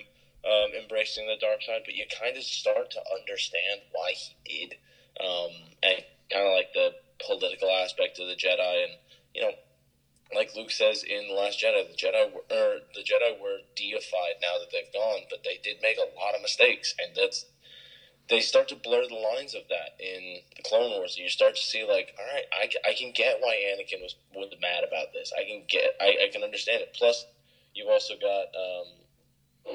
[0.45, 4.37] um, embracing the dark side, but you kind of start to understand why he
[4.69, 4.77] did.
[5.21, 5.51] Um,
[5.83, 6.95] and kind of like the
[7.25, 8.93] political aspect of the Jedi, and
[9.35, 9.53] you know,
[10.35, 14.59] like Luke says in the Last Jedi, the Jedi were, the Jedi were deified now
[14.59, 17.47] that they've gone, but they did make a lot of mistakes, and that's
[18.29, 21.17] they start to blur the lines of that in the Clone Wars.
[21.17, 24.53] You start to see like, all right, I, I can get why Anakin was was
[24.61, 25.33] mad about this.
[25.37, 26.95] I can get, I, I can understand it.
[26.95, 27.27] Plus,
[27.75, 28.47] you've also got.
[28.55, 28.87] Um,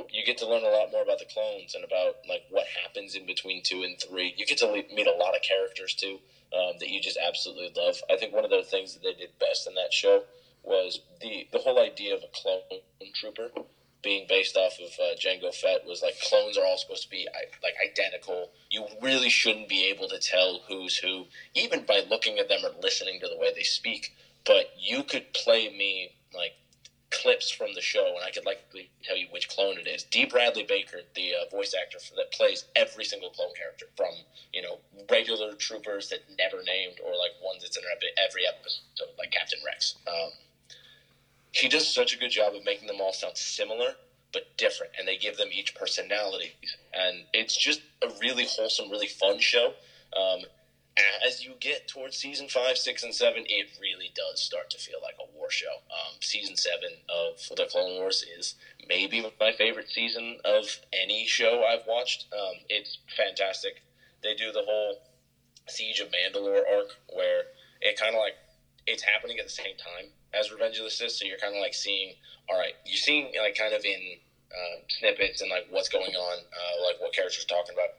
[0.10, 3.14] you get to learn a lot more about the clones and about like what happens
[3.14, 4.34] in between two and three.
[4.38, 6.20] You get to meet a lot of characters too
[6.56, 7.98] um, that you just absolutely love.
[8.10, 10.24] I think one of the things that they did best in that show
[10.64, 12.82] was the the whole idea of a clone
[13.14, 13.50] trooper
[14.04, 17.28] being based off of uh, Jango Fett was like clones are all supposed to be
[17.64, 18.50] like identical.
[18.70, 22.72] You really shouldn't be able to tell who's who, even by looking at them or
[22.82, 24.16] listening to the way they speak.
[24.46, 26.54] But you could play me like
[27.12, 30.04] clips from the show, and I could likely tell you which clone it is.
[30.04, 30.26] D.
[30.26, 34.14] Bradley Baker, the uh, voice actor for, that plays every single clone character, from
[34.54, 37.84] you know regular troopers that never named, or like ones that's in
[38.18, 39.96] every episode, like Captain Rex.
[40.08, 40.32] Um,
[41.52, 43.96] he does such a good job of making them all sound similar
[44.34, 46.54] but different, and they give them each personality
[46.94, 49.74] and it's just a really wholesome, really fun show.
[50.16, 50.42] Um,
[51.26, 55.00] as you get towards season five, six, and seven, it really does start to feel
[55.02, 55.82] like a war show.
[55.90, 58.56] Um, season seven of the Clone Wars is
[58.88, 62.26] maybe my favorite season of any show I've watched.
[62.34, 63.82] Um, it's fantastic.
[64.22, 65.02] They do the whole
[65.68, 67.44] Siege of Mandalore arc where
[67.80, 68.36] it kind of like
[68.86, 71.12] it's happening at the same time as Revenge of the Sith.
[71.12, 72.14] So you're kind of like seeing,
[72.50, 74.18] all right, you're seeing like kind of in
[74.52, 77.90] uh, snippets and like what's going on, uh, like what characters are talking about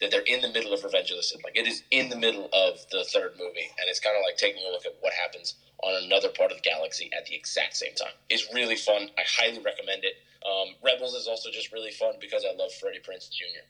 [0.00, 1.44] that they're in the middle of Revenge of the Sith.
[1.44, 4.36] Like it is in the middle of the third movie, and it's kind of like
[4.36, 7.76] taking a look at what happens on another part of the galaxy at the exact
[7.76, 8.12] same time.
[8.28, 9.10] It's really fun.
[9.18, 10.14] I highly recommend it.
[10.44, 13.64] Um, Rebels is also just really fun because I love Freddie Prinze Jr.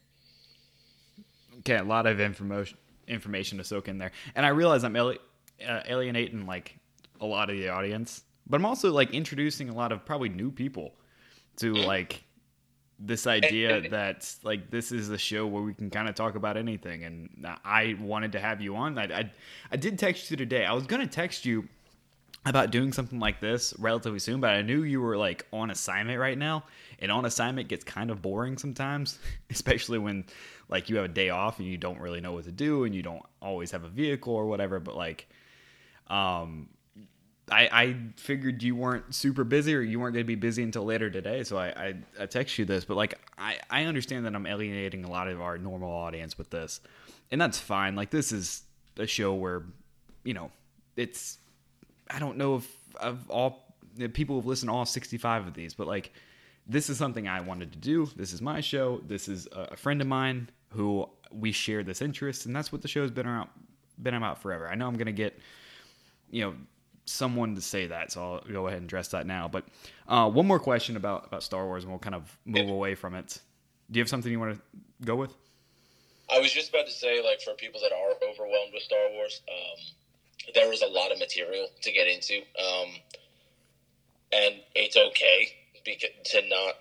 [1.59, 2.79] Okay, a lot of information
[3.09, 5.11] information to soak in there, and I realize I'm uh,
[5.89, 6.79] alienating like
[7.21, 10.51] a lot of the audience, but I'm also like introducing a lot of probably new
[10.51, 10.95] people
[11.57, 12.25] to like
[12.99, 16.59] this idea that like this is a show where we can kind of talk about
[16.59, 18.99] anything and i wanted to have you on.
[18.99, 19.31] I, I,
[19.73, 20.67] I did text you today.
[20.67, 21.67] I was going to text you
[22.47, 26.19] about doing something like this relatively soon but i knew you were like on assignment
[26.19, 26.65] right now
[26.99, 29.19] and on assignment gets kind of boring sometimes
[29.51, 30.25] especially when
[30.71, 32.95] like you have a day off and you don't really know what to do and
[32.95, 35.29] you don't always have a vehicle or whatever but like
[36.09, 36.67] um
[37.51, 40.85] I, I figured you weren't super busy or you weren't going to be busy until
[40.85, 42.85] later today, so I, I, I text you this.
[42.85, 46.51] But like, I, I understand that I'm alienating a lot of our normal audience with
[46.51, 46.81] this,
[47.31, 47.97] and that's fine.
[47.97, 48.63] Like, this is
[48.97, 49.65] a show where,
[50.25, 50.51] you know,
[50.97, 51.39] it's
[52.11, 53.75] I don't know if of all
[54.13, 56.13] people who have listened to all 65 of these, but like,
[56.67, 58.09] this is something I wanted to do.
[58.17, 59.01] This is my show.
[59.07, 62.89] This is a friend of mine who we share this interest, and that's what the
[62.89, 63.49] show's been around
[64.03, 64.69] been about forever.
[64.69, 65.39] I know I'm gonna get,
[66.31, 66.55] you know,
[67.11, 69.49] someone to say that, so I'll go ahead and address that now.
[69.49, 69.65] But
[70.09, 73.15] uh, one more question about about Star Wars, and we'll kind of move away from
[73.15, 73.39] it.
[73.91, 74.61] Do you have something you want to
[75.05, 75.35] go with?
[76.33, 79.43] I was just about to say, like, for people that are overwhelmed with Star Wars,
[79.49, 82.89] um, there was a lot of material to get into, um,
[84.33, 86.75] and it's okay to not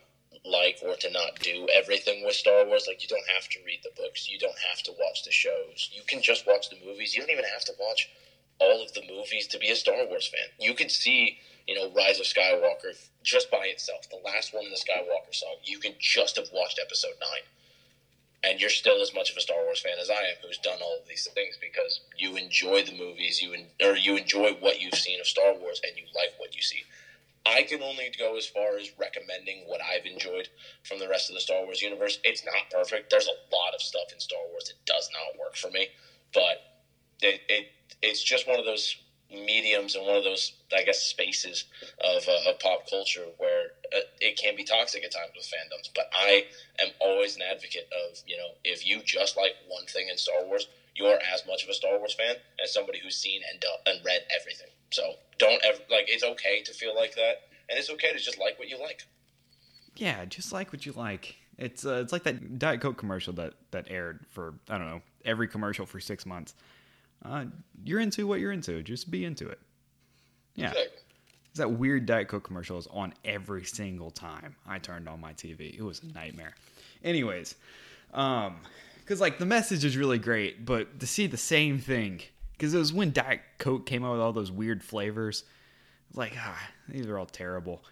[0.46, 2.86] like or to not do everything with Star Wars.
[2.88, 5.90] Like, you don't have to read the books, you don't have to watch the shows.
[5.92, 7.16] You can just watch the movies.
[7.16, 8.10] You don't even have to watch
[8.60, 10.48] all of the movies to be a Star Wars fan.
[10.60, 14.72] You could see, you know, Rise of Skywalker just by itself, the last one in
[14.72, 15.62] the Skywalker saga.
[15.64, 17.48] You can just have watched Episode Nine,
[18.44, 20.80] and you're still as much of a Star Wars fan as I am, who's done
[20.82, 24.96] all of these things because you enjoy the movies, you or you enjoy what you've
[24.96, 26.84] seen of Star Wars, and you like what you see.
[27.46, 30.50] I can only go as far as recommending what I've enjoyed
[30.84, 32.20] from the rest of the Star Wars universe.
[32.24, 33.10] It's not perfect.
[33.10, 35.88] There's a lot of stuff in Star Wars that does not work for me,
[36.34, 36.79] but
[37.22, 38.96] it, it it's just one of those
[39.32, 41.66] mediums and one of those I guess spaces
[42.04, 45.90] of, uh, of pop culture where uh, it can be toxic at times with fandoms.
[45.94, 46.46] But I
[46.80, 50.46] am always an advocate of you know if you just like one thing in Star
[50.46, 53.72] Wars, you're as much of a Star Wars fan as somebody who's seen and done,
[53.86, 54.70] and read everything.
[54.92, 58.40] So don't ever like it's okay to feel like that, and it's okay to just
[58.40, 59.04] like what you like.
[59.96, 61.36] Yeah, just like what you like.
[61.58, 65.02] It's uh, it's like that Diet Coke commercial that that aired for I don't know
[65.26, 66.56] every commercial for six months
[67.24, 67.46] uh,
[67.84, 68.82] you're into what you're into.
[68.84, 69.60] Just be into it.
[70.56, 70.68] Yeah.
[70.68, 70.98] Exactly.
[71.56, 75.78] That weird Diet Coke commercial is on every single time I turned on my TV.
[75.78, 76.54] It was a nightmare.
[77.04, 77.56] Anyways,
[78.14, 78.58] um,
[79.00, 82.22] because like the message is really great, but to see the same thing,
[82.54, 85.44] because it was when Diet Coke came out with all those weird flavors,
[86.14, 87.84] like ah, these are all terrible.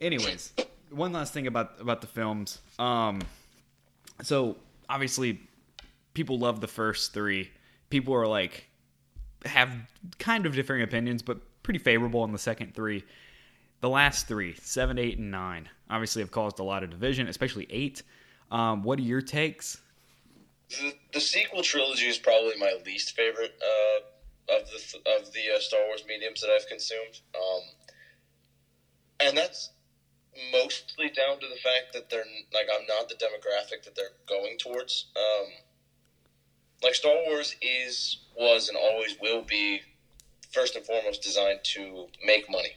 [0.00, 0.52] Anyways,
[0.90, 2.58] one last thing about about the films.
[2.78, 3.20] Um,
[4.22, 4.56] so
[4.88, 5.40] obviously,
[6.14, 7.50] people love the first three
[7.94, 8.66] people are like
[9.44, 9.70] have
[10.18, 13.04] kind of differing opinions, but pretty favorable on the second three.
[13.82, 17.68] The last three, seven, eight, and nine, obviously have caused a lot of division, especially
[17.70, 18.02] eight.
[18.50, 19.80] Um, what are your takes?
[20.70, 25.60] The, the, sequel trilogy is probably my least favorite uh, of the of the uh,
[25.60, 27.62] Star Wars mediums that I've consumed, um,
[29.20, 29.70] and that's
[30.50, 34.58] mostly down to the fact that they're like I'm not the demographic that they're going
[34.58, 35.12] towards.
[35.14, 35.46] Um,
[36.84, 39.80] like Star Wars is was and always will be
[40.52, 42.76] first and foremost designed to make money.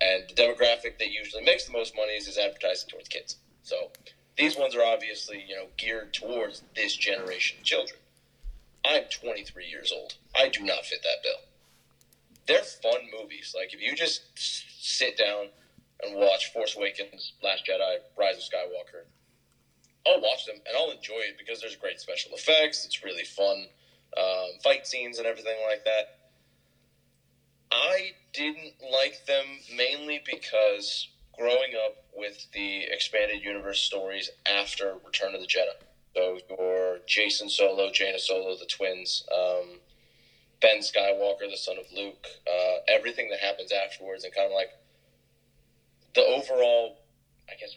[0.00, 3.36] And the demographic that usually makes the most money is, is advertising towards kids.
[3.62, 3.90] So
[4.36, 8.00] these ones are obviously, you know, geared towards this generation of children.
[8.84, 10.14] I'm 23 years old.
[10.38, 11.40] I do not fit that bill.
[12.46, 13.54] They're fun movies.
[13.56, 15.46] Like if you just sit down
[16.02, 19.04] and watch Force Awakens, Last Jedi, Rise of Skywalker,
[20.06, 22.84] I'll watch them and I'll enjoy it because there's great special effects.
[22.84, 23.66] It's really fun
[24.16, 26.18] um, fight scenes and everything like that.
[27.72, 35.34] I didn't like them mainly because growing up with the expanded universe stories after Return
[35.34, 35.74] of the Jedi.
[36.14, 39.80] So your Jacen Solo, Jaina Solo, the twins, um,
[40.60, 44.70] Ben Skywalker, the son of Luke, uh, everything that happens afterwards, and kind of like
[46.14, 46.98] the overall
[47.48, 47.74] I guess,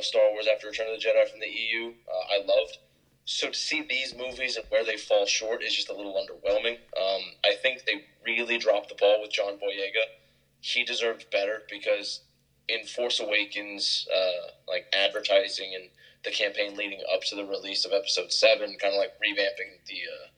[0.00, 1.92] of Star Wars after Return of the Jedi from the EU.
[2.08, 2.78] Uh, I loved.
[3.26, 6.78] So to see these movies and where they fall short is just a little underwhelming.
[6.98, 10.04] Um, I think they really dropped the ball with John Boyega.
[10.60, 12.22] He deserved better because
[12.68, 15.90] in Force Awakens, uh, like advertising and
[16.24, 20.00] the campaign leading up to the release of Episode Seven, kind of like revamping the
[20.10, 20.28] uh,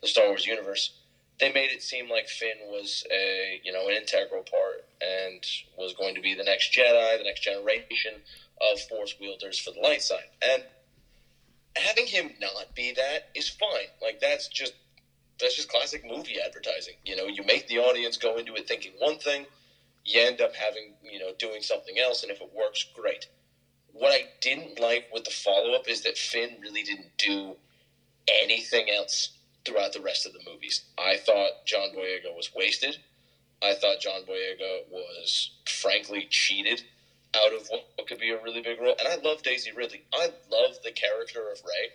[0.00, 0.92] the Star Wars universe
[1.38, 5.44] they made it seem like Finn was a you know an integral part and
[5.76, 8.14] was going to be the next Jedi, the next generation
[8.60, 10.30] of Force wielders for the light side.
[10.42, 10.62] And
[11.76, 13.88] having him not be that is fine.
[14.02, 14.74] Like that's just
[15.40, 16.94] that's just classic movie advertising.
[17.04, 19.46] You know, you make the audience go into it thinking one thing,
[20.04, 23.26] you end up having you know doing something else, and if it works, great.
[23.92, 27.56] What I didn't like with the follow up is that Finn really didn't do
[28.42, 29.30] anything else
[29.64, 30.84] throughout the rest of the movies.
[30.96, 32.96] I thought John Boyega was wasted.
[33.60, 36.82] I thought John Boyega was frankly cheated
[37.44, 38.94] out of what, what could be a really big role.
[38.98, 40.02] And I love Daisy Ridley.
[40.12, 41.90] I love the character of Rey.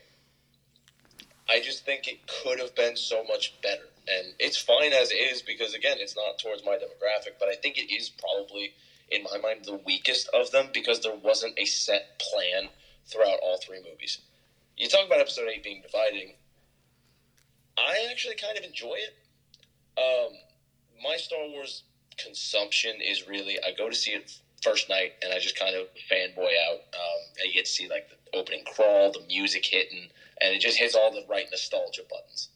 [1.50, 3.90] I just think it could have been so much better.
[4.08, 7.78] and it's fine as is because again, it's not towards my demographic, but I think
[7.78, 8.74] it is probably
[9.10, 12.70] in my mind the weakest of them because there wasn't a set plan
[13.06, 14.20] throughout all three movies.
[14.78, 16.34] You talk about episode eight being dividing.
[17.78, 19.16] I actually kind of enjoy it.
[19.98, 20.34] Um,
[21.04, 21.84] my Star Wars
[22.18, 25.88] consumption is really I go to see it first night and I just kind of
[26.10, 26.82] fanboy out.
[26.94, 30.08] Um, and you get to see like the opening crawl, the music hitting,
[30.42, 32.50] and it just hits all the right nostalgia buttons.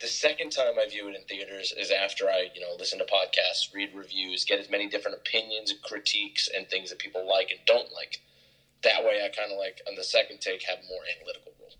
[0.00, 3.04] The second time I view it in theaters is after I, you know, listen to
[3.04, 7.60] podcasts, read reviews, get as many different opinions critiques and things that people like and
[7.66, 8.18] don't like.
[8.82, 11.74] That way, I kind of like on the second take have more analytical role.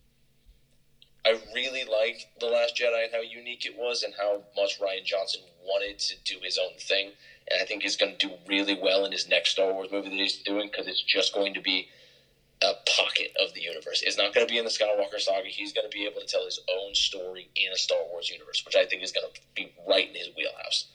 [1.24, 5.04] I really like The Last Jedi and how unique it was and how much Rian
[5.04, 7.12] Johnson wanted to do his own thing.
[7.51, 10.09] And I think he's going to do really well in his next Star Wars movie
[10.09, 11.88] that he's doing because it's just going to be
[12.62, 14.03] a pocket of the universe.
[14.05, 15.48] It's not going to be in the Skywalker saga.
[15.48, 18.62] He's going to be able to tell his own story in a Star Wars universe,
[18.64, 20.86] which I think is going to be right in his wheelhouse.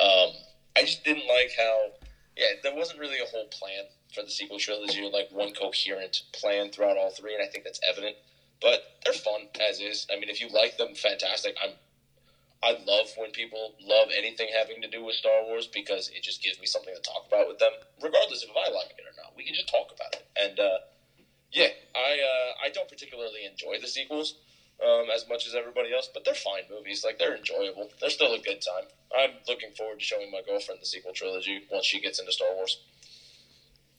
[0.00, 0.32] Um,
[0.76, 1.90] I just didn't like how,
[2.36, 3.84] yeah, there wasn't really a whole plan
[4.14, 7.80] for the sequel trilogy, like one coherent plan throughout all three, and I think that's
[7.88, 8.16] evident
[8.62, 10.06] but they're fun as is.
[10.10, 11.56] I mean, if you like them, fantastic.
[11.62, 11.72] I'm
[12.62, 16.42] I love when people love anything having to do with Star Wars because it just
[16.42, 19.36] gives me something to talk about with them, regardless if I like it or not.
[19.36, 20.26] We can just talk about it.
[20.36, 20.78] And uh,
[21.50, 24.36] yeah, I uh, I don't particularly enjoy the sequels
[24.84, 27.04] um, as much as everybody else, but they're fine movies.
[27.04, 27.90] Like they're enjoyable.
[28.00, 28.88] They're still a good time.
[29.16, 32.54] I'm looking forward to showing my girlfriend the sequel trilogy once she gets into Star
[32.54, 32.80] Wars.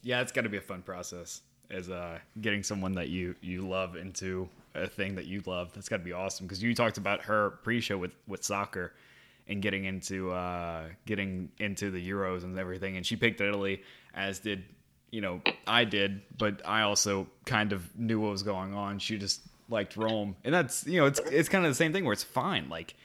[0.02, 3.68] Yeah, it's got to be a fun process as uh, getting someone that you you
[3.68, 5.72] love into a thing that you love.
[5.74, 8.94] That's got to be awesome because you talked about her pre-show with with soccer
[9.48, 14.40] and getting into uh, getting into the Euros and everything, and she picked Italy, as
[14.40, 14.64] did
[15.12, 19.00] you know I did, but I also kind of knew what was going on.
[19.00, 22.06] She just liked Rome, and that's you know it's it's kind of the same thing
[22.06, 22.96] where it's fine like.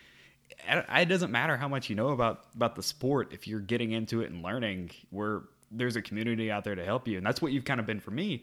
[0.70, 4.22] It doesn't matter how much you know about about the sport if you're getting into
[4.22, 4.90] it and learning.
[5.12, 7.86] We're there's a community out there to help you, and that's what you've kind of
[7.86, 8.42] been for me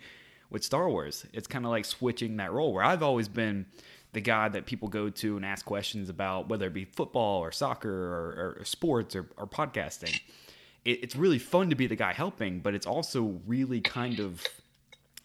[0.55, 1.25] with Star Wars.
[1.33, 3.65] It's kind of like switching that role where I've always been
[4.13, 7.51] the guy that people go to and ask questions about, whether it be football or
[7.51, 10.17] soccer or, or sports or, or podcasting.
[10.85, 14.45] It, it's really fun to be the guy helping, but it's also really kind of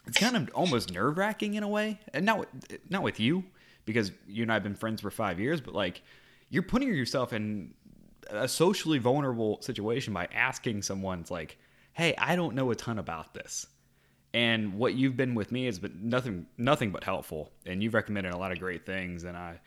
[0.09, 2.49] it's kind of almost nerve wracking in a way, and not
[2.89, 3.45] not with you
[3.85, 6.03] because you and I have been friends for five years, but like
[6.49, 7.73] you're putting yourself in
[8.31, 11.57] a socially vulnerable situation by asking someone's like
[11.93, 13.67] hey, I don't know a ton about this.
[14.33, 17.51] And what you've been with me has been nothing nothing but helpful.
[17.67, 19.61] And you've recommended a lot of great things and I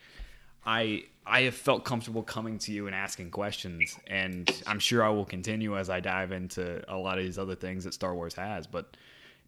[0.66, 5.10] I I have felt comfortable coming to you and asking questions and I'm sure I
[5.10, 8.36] will continue as I dive into a lot of these other things that Star Wars
[8.36, 8.66] has.
[8.66, 8.96] But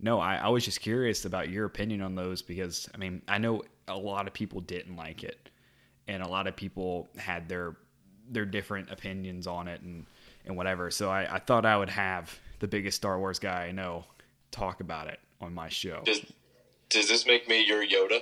[0.01, 3.37] no, I, I was just curious about your opinion on those because I mean I
[3.37, 5.49] know a lot of people didn't like it
[6.09, 7.77] and a lot of people had their
[8.29, 10.05] their different opinions on it and
[10.45, 10.91] and whatever.
[10.91, 14.05] So I, I thought I would have the biggest Star Wars guy I know
[14.55, 16.01] talk about it on my show.
[16.05, 16.21] Does,
[16.89, 18.21] does this make me your Yoda?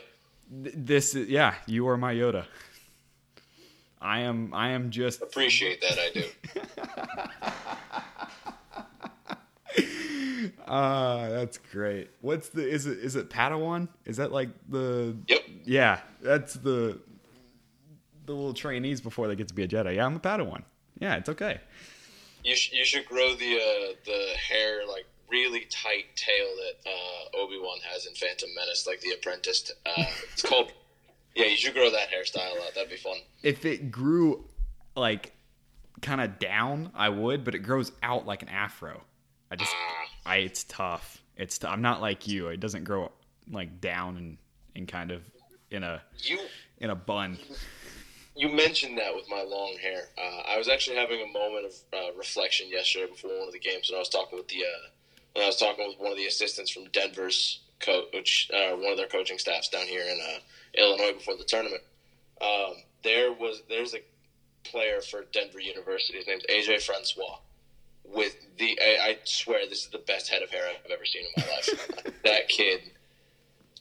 [0.49, 2.45] This is yeah, you are my Yoda.
[4.01, 6.25] I am I am just appreciate that I do.
[10.65, 12.09] Ah, uh, that's great.
[12.21, 13.87] What's the is it is it Padawan?
[14.05, 15.41] Is that like the Yep.
[15.65, 16.99] Yeah, that's the
[18.25, 19.95] the little trainees before they get to be a Jedi.
[19.95, 20.63] Yeah, I'm a Padawan.
[20.99, 21.59] Yeah, it's okay.
[22.43, 27.41] You, sh- you should grow the uh, the hair like really tight tail that uh,
[27.41, 29.73] Obi Wan has in Phantom Menace, like the Apprentice.
[29.85, 30.71] Uh, it's called.
[31.35, 32.75] Yeah, you should grow that hairstyle out.
[32.75, 33.17] That'd be fun.
[33.41, 34.45] If it grew
[34.95, 35.33] like
[36.01, 39.01] kind of down, I would, but it grows out like an afro.
[39.49, 40.29] I just, ah.
[40.29, 41.23] I it's tough.
[41.35, 42.49] It's t- I'm not like you.
[42.49, 43.11] It doesn't grow
[43.51, 44.37] like down and
[44.75, 45.23] and kind of
[45.71, 46.39] in a you
[46.77, 47.39] in a bun
[48.35, 50.03] you mentioned that with my long hair.
[50.17, 53.59] Uh, I was actually having a moment of uh, reflection yesterday before one of the
[53.59, 54.89] games when I was talking with the uh,
[55.33, 58.97] when I was talking with one of the assistants from Denver's coach, uh, one of
[58.97, 60.39] their coaching staffs down here in uh,
[60.75, 61.81] Illinois before the tournament.
[62.41, 63.99] Um, there was there's a
[64.63, 66.17] player for Denver University.
[66.17, 67.37] His name's AJ Francois.
[68.05, 71.23] With the, I, I swear this is the best head of hair I've ever seen
[71.35, 72.13] in my life.
[72.25, 72.91] that kid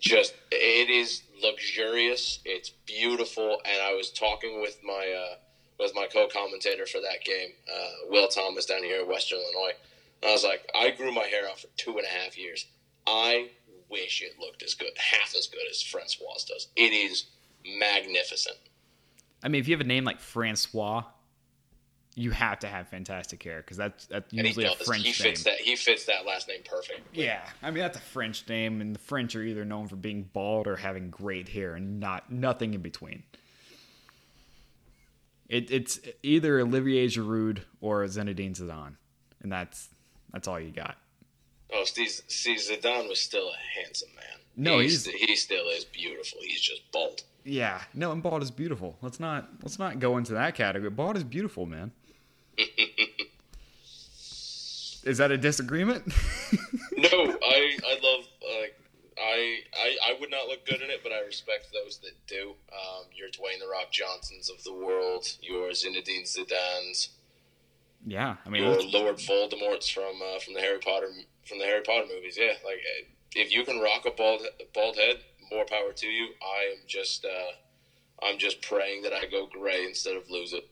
[0.03, 2.40] just it is luxurious.
[2.44, 5.36] It's beautiful, and I was talking with my uh,
[5.78, 9.72] with my co-commentator for that game, uh, Will Thomas, down here in Western Illinois.
[10.22, 12.66] And I was like, I grew my hair out for two and a half years.
[13.06, 13.50] I
[13.88, 16.68] wish it looked as good, half as good as Francois does.
[16.76, 17.26] It is
[17.66, 18.56] magnificent.
[19.42, 21.02] I mean, if you have a name like Francois,
[22.14, 25.54] you have to have fantastic hair because that's that's usually a French he fits name.
[25.54, 27.00] That, he fits that last name perfect.
[27.12, 30.28] Yeah, I mean that's a French name, and the French are either known for being
[30.32, 33.22] bald or having great hair, and not nothing in between.
[35.48, 38.96] It, it's either Olivier Giroud or Zinedine Zidane,
[39.40, 39.88] and that's
[40.33, 40.97] that's all you got.
[41.74, 44.24] Oh, Steve, see, Zidane was still a handsome man.
[44.57, 46.39] No, he's, he's- he still is beautiful.
[46.43, 47.22] He's just bald.
[47.45, 48.97] Yeah, no, and bald is beautiful.
[49.03, 50.91] Let's not let's not go into that category.
[50.91, 51.91] Bald is beautiful, man.
[55.05, 56.05] is that a disagreement?
[56.97, 58.24] No, I I love
[58.61, 58.78] like
[59.18, 62.55] I, I I would not look good in it, but I respect those that do.
[62.72, 67.09] Um, your Dwayne the Rock Johnsons of the world, your Zinedine Zidane's,
[68.07, 71.09] yeah, I mean, your Lord Voldemort's from uh, from the Harry Potter
[71.46, 72.36] from the Harry Potter movies.
[72.38, 72.78] Yeah, like
[73.34, 74.42] if you can rock a bald
[74.74, 75.16] bald head,
[75.50, 76.28] more power to you.
[76.42, 80.64] I am just uh, I'm just praying that I go gray instead of lose it.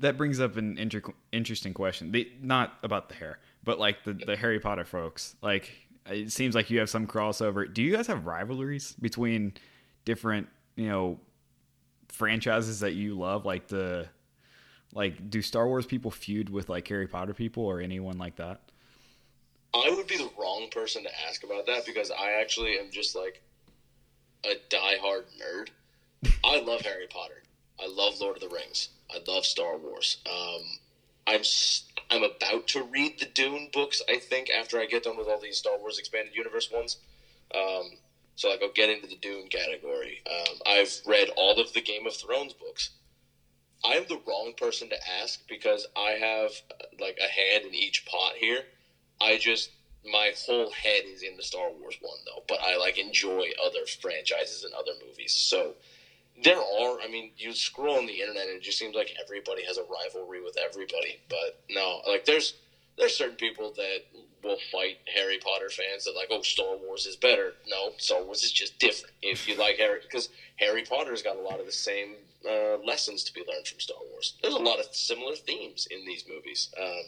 [0.00, 2.10] that brings up an inter- interesting question.
[2.10, 5.36] The, not about the hair, but like the, the Harry Potter folks.
[5.42, 5.70] Like,
[6.06, 7.72] it seems like you have some crossover.
[7.72, 9.52] Do you guys have rivalries between
[10.04, 11.20] different, you know,
[12.08, 13.44] franchises that you love?
[13.44, 14.08] Like the,
[14.92, 18.60] like, do Star Wars people feud with like Harry Potter people or anyone like that?
[19.72, 23.14] I would be the wrong person to ask about that because I actually am just
[23.14, 23.40] like
[24.44, 25.68] a diehard nerd.
[26.44, 27.42] I love Harry Potter.
[27.80, 28.88] I love Lord of the Rings.
[29.10, 30.18] I love Star Wars.
[30.26, 30.62] Um,
[31.26, 31.42] I'm
[32.10, 34.02] I'm about to read the Dune books.
[34.08, 36.96] I think after I get done with all these Star Wars expanded universe ones.
[37.54, 37.90] Um,
[38.34, 40.22] so like I'll get into the Dune category.
[40.28, 42.90] Um, I've read all of the Game of Thrones books.
[43.84, 46.50] I'm the wrong person to ask because I have
[47.00, 48.62] like a hand in each pot here.
[49.20, 49.70] I just
[50.04, 53.86] my whole head is in the Star Wars one though, but I like enjoy other
[54.00, 55.32] franchises and other movies.
[55.32, 55.74] So
[56.42, 59.64] there are, I mean, you scroll on the internet and it just seems like everybody
[59.64, 61.20] has a rivalry with everybody.
[61.28, 62.54] But no, like there's
[62.98, 64.00] there's certain people that
[64.42, 67.54] will fight Harry Potter fans that like, oh, Star Wars is better.
[67.66, 69.14] No, Star Wars is just different.
[69.22, 72.16] If you like Harry, because Harry Potter's got a lot of the same
[72.48, 74.34] uh, lessons to be learned from Star Wars.
[74.42, 76.70] There's a lot of similar themes in these movies.
[76.80, 77.04] Um,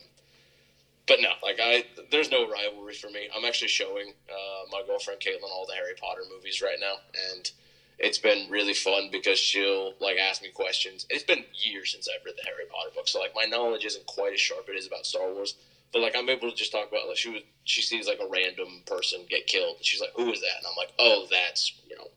[1.06, 3.28] but no, like I, there's no rivalry for me.
[3.36, 6.94] I'm actually showing uh, my girlfriend Caitlin all the Harry Potter movies right now,
[7.32, 7.50] and
[7.98, 11.06] it's been really fun because she'll like ask me questions.
[11.10, 14.06] It's been years since I've read the Harry Potter book, so like my knowledge isn't
[14.06, 15.56] quite as sharp it is about Star Wars.
[15.92, 18.28] But like I'm able to just talk about like she was she sees like a
[18.28, 21.72] random person get killed, and she's like, "Who is that?" And I'm like, "Oh, that's
[21.88, 22.08] you know,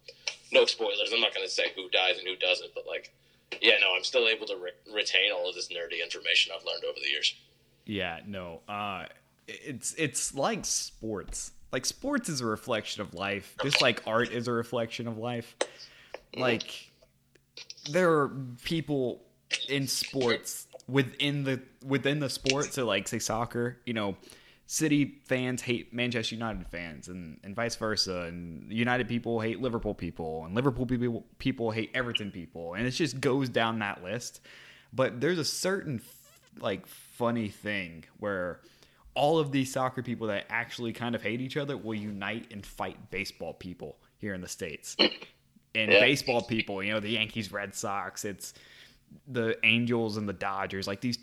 [0.55, 1.11] no spoilers.
[1.13, 3.13] I'm not going to say who dies and who doesn't, but like,
[3.61, 6.83] yeah, no, I'm still able to re- retain all of this nerdy information I've learned
[6.83, 7.35] over the years."
[7.85, 8.61] Yeah, no.
[8.67, 9.05] Uh,
[9.47, 11.51] it's it's like sports.
[11.71, 15.55] Like sports is a reflection of life, just like art is a reflection of life.
[16.35, 16.91] Like
[17.89, 18.29] there are
[18.63, 19.21] people
[19.69, 22.73] in sports within the within the sport.
[22.73, 24.15] So like say soccer, you know,
[24.67, 28.21] City fans hate Manchester United fans, and, and vice versa.
[28.21, 32.91] And United people hate Liverpool people, and Liverpool people people hate Everton people, and it
[32.91, 34.41] just goes down that list.
[34.91, 36.01] But there's a certain
[36.59, 38.61] like funny thing where
[39.13, 42.65] all of these soccer people that actually kind of hate each other will unite and
[42.65, 44.97] fight baseball people here in the states.
[45.75, 45.99] And Yeah.
[45.99, 48.53] baseball people, you know, the Yankees, Red Sox, it's
[49.27, 51.19] the Angels and the Dodgers, like these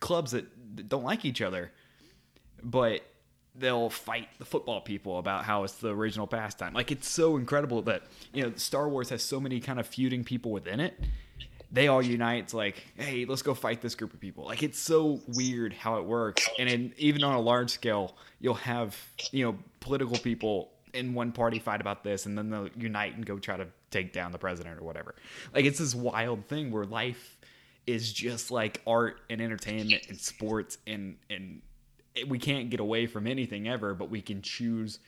[0.00, 0.44] clubs that
[0.76, 1.70] that don't like each other,
[2.62, 3.02] but
[3.54, 6.72] they'll fight the football people about how it's the original pastime.
[6.72, 8.02] Like it's so incredible that
[8.32, 10.98] you know Star Wars has so many kind of feuding people within it.
[11.70, 12.44] They all unite.
[12.44, 14.44] It's like, hey, let's go fight this group of people.
[14.44, 16.46] Like it's so weird how it works.
[16.58, 18.96] And in, even on a large scale, you'll have
[19.30, 23.24] you know political people in one party fight about this, and then they'll unite and
[23.24, 25.14] go try to take down the president or whatever.
[25.54, 27.38] Like it's this wild thing where life
[27.86, 31.62] is just like art and entertainment and sports and and
[32.28, 34.98] we can't get away from anything ever, but we can choose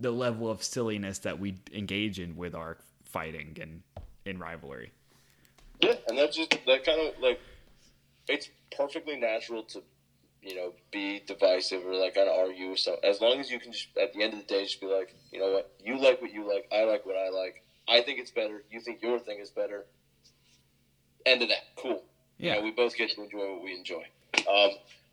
[0.00, 3.82] the level of silliness that we engage in with our fighting and
[4.24, 4.92] in rivalry.
[5.80, 7.40] Yeah, and that's just that kind of like
[8.28, 9.82] it's perfectly natural to
[10.42, 12.72] you know be divisive or like kind of argue.
[12.72, 14.80] Or so as long as you can just at the end of the day just
[14.80, 17.62] be like, you know what, you like what you like, I like what I like.
[17.88, 18.64] I think it's better.
[18.70, 19.86] You think your thing is better.
[21.24, 21.62] End of that.
[21.76, 22.02] Cool.
[22.38, 22.54] Yeah.
[22.54, 24.04] You know, we both get to enjoy what we enjoy.
[24.50, 24.70] Um,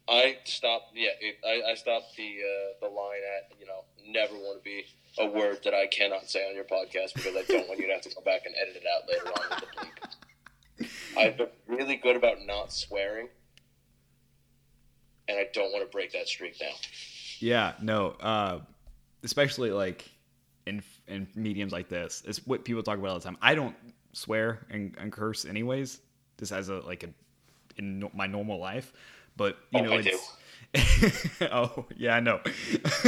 [0.07, 0.91] I stopped.
[0.95, 4.63] Yeah, it, I, I stopped the uh, the line at you know never want to
[4.63, 4.85] be
[5.17, 7.93] a word that I cannot say on your podcast because I don't want you to
[7.93, 11.19] have to go back and edit it out later on with the.
[11.19, 13.29] I've been really good about not swearing,
[15.27, 16.73] and I don't want to break that streak now.
[17.39, 18.59] Yeah, no, uh,
[19.23, 20.09] especially like
[20.65, 23.37] in in mediums like this, it's what people talk about all the time.
[23.41, 23.75] I don't
[24.13, 25.99] swear and, and curse anyways,
[26.39, 27.09] just as a like a
[27.77, 28.93] in my normal life,
[29.37, 31.41] but you Oh, know I it's.
[31.41, 32.39] oh yeah, I know.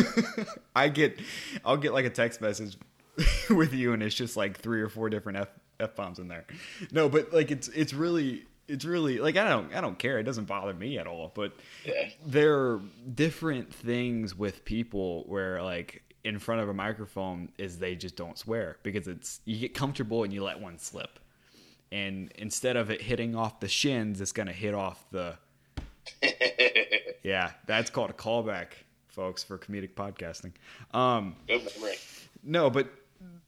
[0.76, 1.20] I get,
[1.64, 2.78] I'll get like a text message
[3.50, 5.50] with you, and it's just like three or four different f
[5.80, 6.46] f bombs in there.
[6.92, 10.20] No, but like it's it's really it's really like I don't I don't care.
[10.20, 11.32] It doesn't bother me at all.
[11.34, 11.54] But
[11.86, 12.10] Yeah.
[12.26, 12.82] there are
[13.14, 18.38] different things with people where like in front of a microphone is they just don't
[18.38, 21.20] swear because it's you get comfortable and you let one slip.
[21.92, 25.38] And instead of it hitting off the shins, it's gonna hit off the
[27.24, 27.52] yeah.
[27.66, 28.68] That's called a callback,
[29.08, 30.54] folks, for comedic podcasting.
[30.94, 31.96] Um, Good memory.
[32.44, 32.90] no, but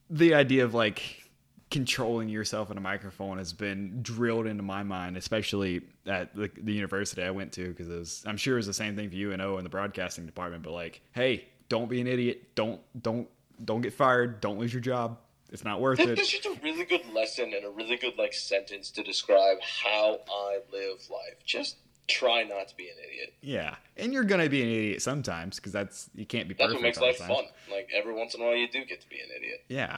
[0.10, 1.24] the idea of like
[1.70, 6.72] controlling yourself in a microphone has been drilled into my mind, especially at the, the
[6.72, 9.16] university I went to, because it was, I'm sure it was the same thing for
[9.16, 10.64] you and O in the broadcasting department.
[10.64, 12.55] But like, hey, don't be an idiot.
[12.55, 13.28] Don't don't
[13.64, 14.39] don't get fired.
[14.39, 15.18] Don't lose your job.
[15.51, 16.10] It's not worth it.
[16.10, 16.20] it.
[16.20, 20.20] is just a really good lesson and a really good like sentence to describe how
[20.30, 21.43] I live life.
[21.45, 21.78] Just
[22.08, 23.34] try not to be an idiot.
[23.41, 26.82] Yeah, and you're gonna be an idiot sometimes because that's you can't be That's what
[26.82, 27.45] makes life fun.
[27.72, 29.64] Like every once in a while, you do get to be an idiot.
[29.68, 29.97] Yeah,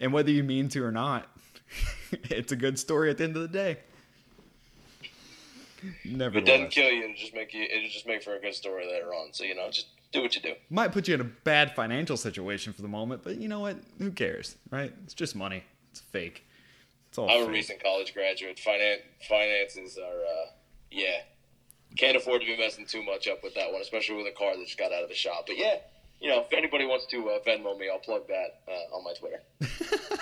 [0.00, 1.26] and whether you mean to or not,
[2.12, 3.78] it's a good story at the end of the day.
[6.04, 6.38] Never.
[6.38, 7.62] It doesn't kill you, it'll just make you.
[7.62, 9.32] It'll just make for a good story later on.
[9.32, 10.54] So you know, just do what you do.
[10.70, 13.76] might put you in a bad financial situation for the moment, but you know what?
[13.98, 14.92] Who cares, right?
[15.04, 15.64] It's just money.
[15.90, 16.44] It's fake.
[17.08, 18.60] It's all I'm a recent college graduate.
[18.64, 20.50] Finan- finances are, uh,
[20.90, 21.20] yeah,
[21.96, 24.56] can't afford to be messing too much up with that one, especially with a car
[24.56, 25.44] that just got out of the shop.
[25.46, 25.76] But yeah,
[26.20, 29.12] you know, if anybody wants to uh, Venmo me, I'll plug that uh, on my
[29.14, 29.42] Twitter.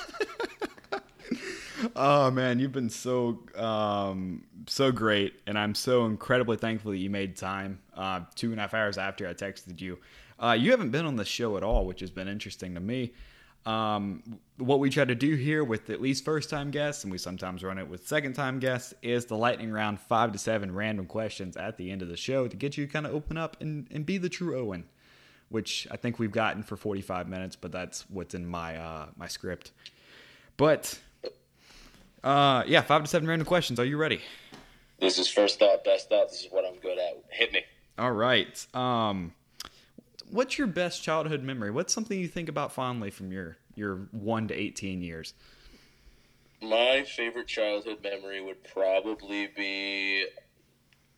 [1.96, 7.10] Oh man, you've been so um, so great, and I'm so incredibly thankful that you
[7.10, 7.80] made time.
[7.94, 9.98] Uh, two and a half hours after I texted you,
[10.38, 13.12] uh, you haven't been on the show at all, which has been interesting to me.
[13.66, 14.22] Um,
[14.58, 17.64] what we try to do here with at least first time guests, and we sometimes
[17.64, 21.56] run it with second time guests, is the lightning round five to seven random questions
[21.56, 23.88] at the end of the show to get you to kind of open up and,
[23.90, 24.84] and be the true Owen,
[25.48, 29.28] which I think we've gotten for 45 minutes, but that's what's in my uh, my
[29.28, 29.72] script.
[30.56, 30.98] But
[32.22, 33.80] uh, yeah, five to seven random questions.
[33.80, 34.20] Are you ready?
[35.00, 36.28] This is first thought, best thought.
[36.28, 37.24] This is what I'm good at.
[37.30, 37.62] Hit me.
[37.98, 38.66] All right.
[38.74, 39.32] Um,
[40.30, 41.70] what's your best childhood memory?
[41.70, 45.34] What's something you think about fondly from your your one to eighteen years?
[46.62, 50.26] My favorite childhood memory would probably be.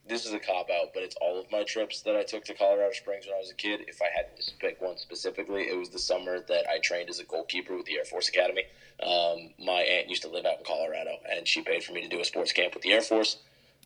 [0.08, 2.54] This is a cop out, but it's all of my trips that I took to
[2.54, 3.86] Colorado Springs when I was a kid.
[3.88, 7.18] If I had to pick one specifically, it was the summer that I trained as
[7.18, 8.62] a goalkeeper with the Air Force Academy.
[9.02, 12.08] Um, my aunt used to live out in Colorado, and she paid for me to
[12.08, 13.38] do a sports camp with the Air Force.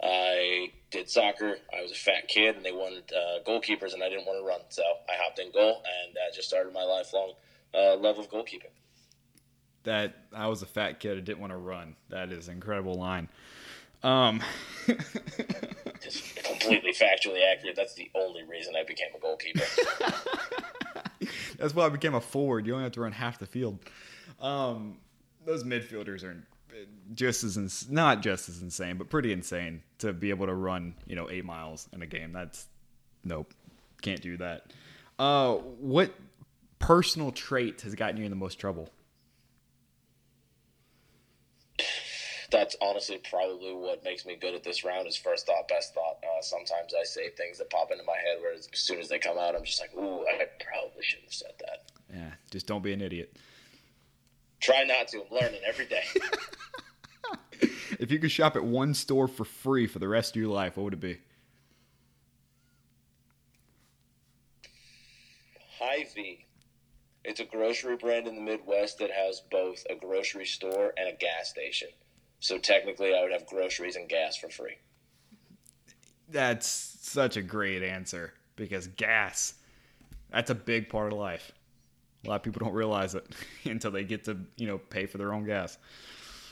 [0.03, 1.57] I did soccer.
[1.76, 4.46] I was a fat kid, and they wanted uh, goalkeepers, and I didn't want to
[4.46, 7.34] run, so I hopped in goal, and that just started my lifelong
[7.74, 8.72] uh, love of goalkeeping.
[9.84, 11.16] That I was a fat kid.
[11.18, 11.96] I didn't want to run.
[12.09, 13.28] That is an incredible line.
[14.03, 14.42] Um,
[16.03, 17.76] Just completely factually accurate.
[17.76, 19.64] That's the only reason I became a goalkeeper.
[21.59, 22.66] that's why I became a forward.
[22.66, 23.78] You only have to run half the field.
[24.40, 24.96] Um,
[25.44, 26.42] those midfielders are
[27.14, 30.95] just as ins- not just as insane, but pretty insane to be able to run
[31.07, 32.33] you know eight miles in a game.
[32.33, 32.66] That's
[33.25, 33.53] nope,
[34.03, 34.73] can't do that.
[35.18, 36.12] Uh, what
[36.79, 38.89] personal trait has gotten you in the most trouble?
[42.51, 45.07] That's honestly probably what makes me good at this round.
[45.07, 46.18] Is first thought, best thought.
[46.25, 49.21] Uh, sometimes I say things that pop into my head, where as soon as they
[49.21, 52.83] come out, I'm just like, "Ooh, I probably shouldn't have said that." Yeah, just don't
[52.83, 53.37] be an idiot.
[54.61, 55.22] Try not to.
[55.22, 56.04] I'm learning every day.
[58.00, 60.78] If you could shop at one store for free for the rest of your life,
[60.78, 61.18] what would it be?
[65.78, 66.46] Hy-Vee.
[67.24, 71.12] It's a grocery brand in the Midwest that has both a grocery store and a
[71.12, 71.88] gas station.
[72.38, 74.78] So technically, I would have groceries and gas for free.
[76.30, 79.54] That's such a great answer because gas,
[80.30, 81.52] that's a big part of life.
[82.25, 83.27] A lot of people don't realize it
[83.64, 85.79] until they get to, you know, pay for their own gas.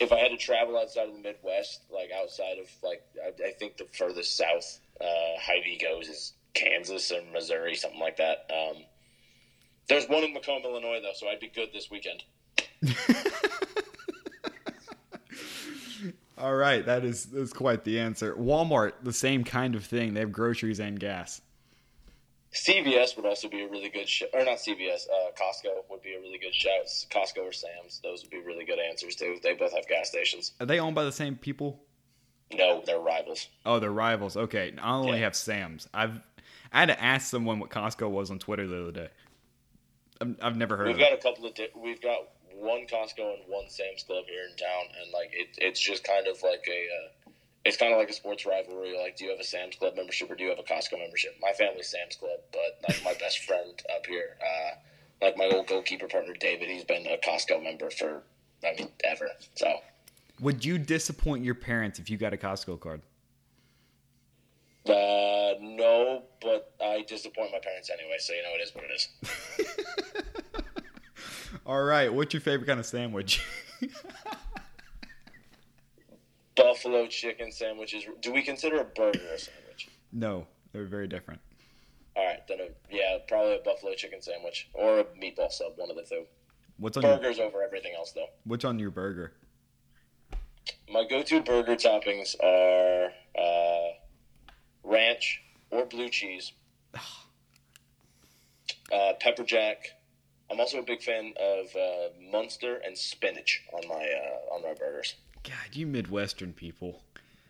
[0.00, 3.50] if I had to travel outside of the Midwest, like outside of like I, I
[3.52, 8.50] think the furthest south uh, Hy-Vee goes is Kansas or Missouri, something like that.
[8.50, 8.84] Um,
[9.88, 12.24] there's one in Macomb, Illinois, though, so I'd be good this weekend.
[16.38, 18.34] All right, that is that's quite the answer.
[18.36, 20.14] Walmart, the same kind of thing.
[20.14, 21.40] They have groceries and gas.
[22.52, 25.06] CVS would also be a really good shout, or not CVS.
[25.08, 26.86] Uh, Costco would be a really good shout.
[27.10, 29.36] Costco or Sam's, those would be really good answers too.
[29.42, 30.52] They both have gas stations.
[30.60, 31.82] Are they owned by the same people?
[32.52, 33.48] No, they're rivals.
[33.66, 34.36] Oh, they're rivals.
[34.36, 35.24] Okay, I only Yeah.
[35.24, 35.88] have Sam's.
[35.92, 36.20] I've
[36.72, 39.08] I had to ask someone what Costco was on Twitter the other day.
[40.20, 41.10] I've, I've never heard We've of it.
[41.10, 41.54] got a couple of.
[41.54, 42.18] Di- we've got
[42.54, 46.26] one Costco and one Sam's Club here in town, and like it, it's just kind
[46.26, 46.86] of like a.
[46.86, 47.08] Uh,
[47.68, 48.96] it's kind of like a sports rivalry.
[48.98, 51.36] Like, do you have a Sam's Club membership or do you have a Costco membership?
[51.40, 54.76] My family's Sam's Club, but like my best friend up here, uh,
[55.24, 58.22] like my old goalkeeper partner David, he's been a Costco member for
[58.64, 59.28] I mean, ever.
[59.54, 59.80] So,
[60.40, 63.02] Would you disappoint your parents if you got a Costco card?
[64.86, 68.16] uh, no, but I disappoint my parents anyway.
[68.18, 69.08] So you know, it is what it is.
[71.66, 72.12] All right.
[72.12, 73.44] What's your favorite kind of sandwich?
[76.58, 78.04] Buffalo chicken sandwiches.
[78.20, 79.88] Do we consider a burger a sandwich?
[80.12, 81.40] no, they're very different.
[82.16, 85.72] All right, then a, yeah, probably a buffalo chicken sandwich or a meatball sub.
[85.76, 86.24] One of the two.
[86.78, 88.26] What's on your Burgers over everything else, though.
[88.44, 89.32] What's on your burger?
[90.90, 93.88] My go-to burger toppings are uh,
[94.84, 96.52] ranch or blue cheese,
[98.92, 99.90] uh, pepper jack.
[100.50, 104.74] I'm also a big fan of uh, Munster and spinach on my uh, on my
[104.74, 105.14] burgers.
[105.48, 107.02] God, you Midwestern people.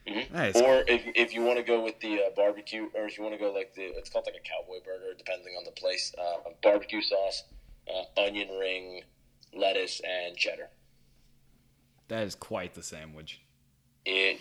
[0.06, 0.48] Mhm.
[0.48, 3.24] Is Or if, if you want to go with the uh, barbecue, or if you
[3.24, 6.14] want to go like the it's called like a cowboy burger, depending on the place.
[6.16, 7.44] Uh, barbecue sauce,
[7.92, 9.02] uh, onion ring,
[9.52, 10.68] lettuce, and cheddar.
[12.08, 13.40] that is quite the sandwich.
[14.06, 14.40] It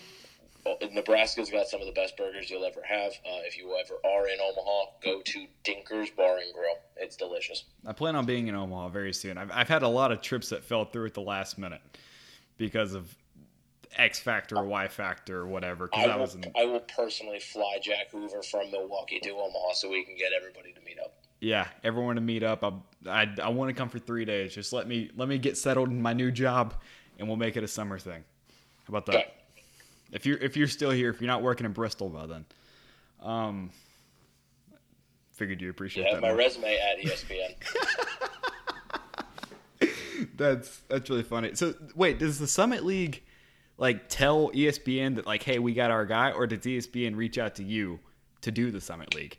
[0.66, 3.14] well, Nebraska's got some of the best burgers you'll ever have.
[3.26, 6.76] Uh, if you ever are in Omaha, go to Dinker's Bar and Grill.
[6.98, 7.64] It's delicious.
[7.86, 9.38] I plan on being in Omaha very soon.
[9.38, 11.82] I've, I've had a lot of trips that fell through at the last minute
[12.58, 13.16] because of
[13.96, 15.86] X factor or Y factor or whatever.
[15.88, 19.74] Because I will, was in, I will personally fly Jack Hoover from Milwaukee to Omaha
[19.74, 21.14] so we can get everybody to meet up.
[21.40, 22.64] yeah, everyone to meet up.
[22.64, 22.72] I
[23.10, 24.54] I, I want to come for three days.
[24.54, 26.74] Just let me let me get settled in my new job,
[27.18, 28.24] and we'll make it a summer thing.
[28.86, 29.16] How about that?
[29.16, 29.34] Okay.
[30.12, 32.46] If you're if you're still here, if you're not working in Bristol by then,
[33.22, 33.72] um,
[35.34, 36.22] figured you appreciate have that.
[36.22, 36.38] my more.
[36.38, 37.56] resume at ESPN.
[40.36, 41.52] That's that's really funny.
[41.54, 43.24] So wait, does the Summit League
[43.78, 47.56] like tell ESPN that like, hey, we got our guy, or E ESPN reach out
[47.56, 48.00] to you
[48.42, 49.38] to do the Summit League?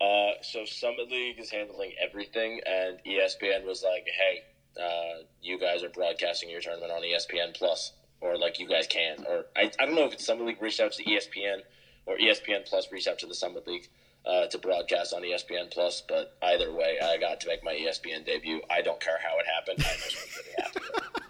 [0.00, 4.42] Uh, so Summit League is handling everything, and ESPN was like, "Hey,
[4.80, 9.24] uh, you guys are broadcasting your tournament on ESPN Plus, or like you guys can."
[9.26, 11.60] Or I, I don't know if it's Summit League reached out to ESPN
[12.06, 13.88] or ESPN Plus reached out to the Summit League
[14.26, 16.02] uh, to broadcast on ESPN Plus.
[16.06, 18.60] But either way, I got to make my ESPN debut.
[18.70, 19.78] I don't care how it happened.
[19.86, 21.20] I just was really happy.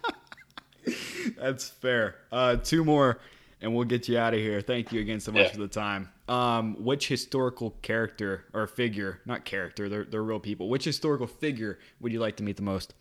[1.36, 2.16] That's fair.
[2.32, 3.18] Uh, two more,
[3.60, 4.60] and we'll get you out of here.
[4.60, 5.52] Thank you again so much Yeah.
[5.52, 6.10] for the time.
[6.28, 10.68] Um, which historical character or figure, not character, they're they're real people.
[10.68, 12.94] Which historical figure would you like to meet the most?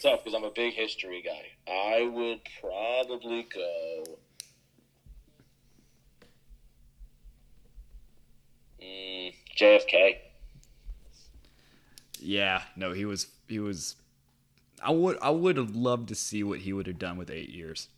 [0.00, 1.72] Tough because I'm a big history guy.
[1.72, 4.04] I would probably go.
[8.82, 10.18] Mm, JFK.
[12.18, 13.96] Yeah, no, he was he was.
[14.82, 17.50] I would I would have loved to see what he would have done with eight
[17.50, 17.88] years.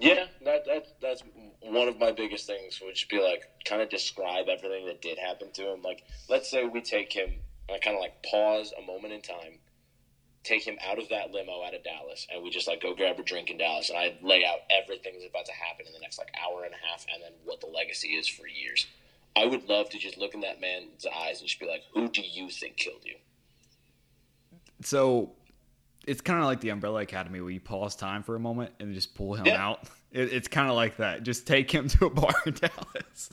[0.00, 1.22] Yeah, that that that's
[1.60, 2.80] one of my biggest things.
[2.82, 5.82] Would just be like kind of describe everything that did happen to him.
[5.82, 7.34] Like, let's say we take him,
[7.68, 9.58] and I kind of like pause a moment in time,
[10.42, 13.18] take him out of that limo out of Dallas, and we just like go grab
[13.18, 16.00] a drink in Dallas, and I lay out everything that's about to happen in the
[16.00, 18.86] next like hour and a half, and then what the legacy is for years.
[19.36, 22.08] I would love to just look in that man's eyes and just be like, "Who
[22.08, 23.16] do you think killed you?"
[24.82, 25.32] So
[26.06, 28.94] it's kind of like the Umbrella Academy where you pause time for a moment and
[28.94, 29.62] just pull him Yeah.
[29.64, 29.84] out.
[30.12, 31.22] It, it's kind of like that.
[31.22, 33.30] Just take him to a bar in Dallas.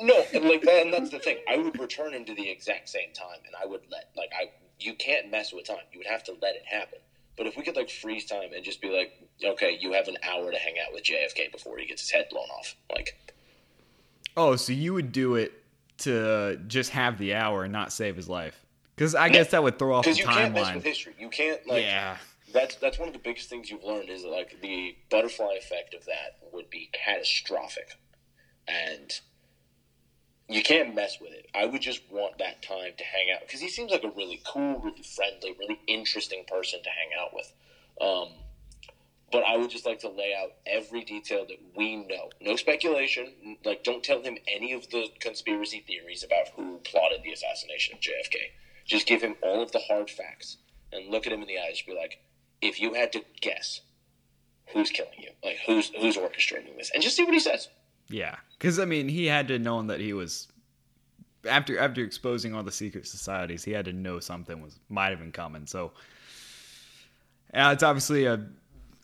[0.00, 1.38] No, and like that, and that's the thing.
[1.48, 4.50] I would return him to the exact same time, and I would let like I.
[4.78, 5.78] You can't mess with time.
[5.92, 6.98] You would have to let it happen.
[7.36, 9.12] But if we could like freeze time and just be like,
[9.44, 12.26] okay, you have an hour to hang out with JFK before he gets his head
[12.30, 12.76] blown off.
[12.92, 13.18] Like,
[14.36, 15.52] Oh, so you would do it
[15.98, 18.64] to just have the hour and not save his life?
[19.00, 21.14] Because I guess that would throw off the because you can't mess with history.
[21.18, 21.84] You can't like.
[21.84, 22.18] Yeah.
[22.52, 25.94] That's that's one of the biggest things you've learned is that, like the butterfly effect
[25.94, 27.94] of that would be catastrophic,
[28.68, 29.10] and
[30.50, 31.46] you can't mess with it.
[31.54, 34.42] I would just want that time to hang out because he seems like a really
[34.46, 37.50] cool, really friendly, really interesting person to hang out with.
[38.02, 38.34] Um,
[39.32, 42.28] but I would just like to lay out every detail that we know.
[42.42, 43.56] No speculation.
[43.64, 48.00] Like, don't tell him any of the conspiracy theories about who plotted the assassination of
[48.00, 48.36] JFK.
[48.84, 50.58] Just give him all of the hard facts
[50.92, 52.18] and look at him in the eyes and be like,
[52.60, 53.80] if you had to guess
[54.66, 57.68] who's killing you, like who's who's orchestrating this, and just see what he says.
[58.08, 60.48] Yeah, because I mean, he had to know that he was
[61.48, 63.64] after after exposing all the secret societies.
[63.64, 65.66] He had to know something was might have been coming.
[65.66, 65.92] So,
[67.54, 68.46] yeah, it's obviously a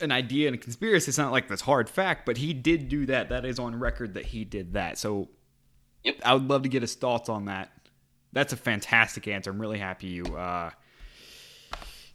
[0.01, 1.09] an idea and a conspiracy.
[1.09, 3.31] It's not like this hard fact, but he did do that.
[3.31, 4.99] That is on record that he did that.
[4.99, 5.29] So,
[6.05, 6.20] Yep.
[6.24, 7.72] I would love to get his thoughts on that.
[8.37, 9.51] That's a fantastic answer.
[9.51, 10.68] I'm really happy you uh,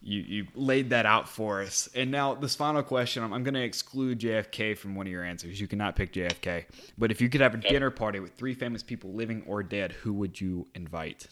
[0.03, 1.89] you you laid that out for us.
[1.95, 5.23] And now this final question, I'm, I'm going to exclude JFK from one of your
[5.23, 5.59] answers.
[5.59, 6.65] You cannot pick JFK.
[6.95, 9.93] But if you could have a dinner party with three famous people, living or dead,
[9.93, 11.25] who would you invite?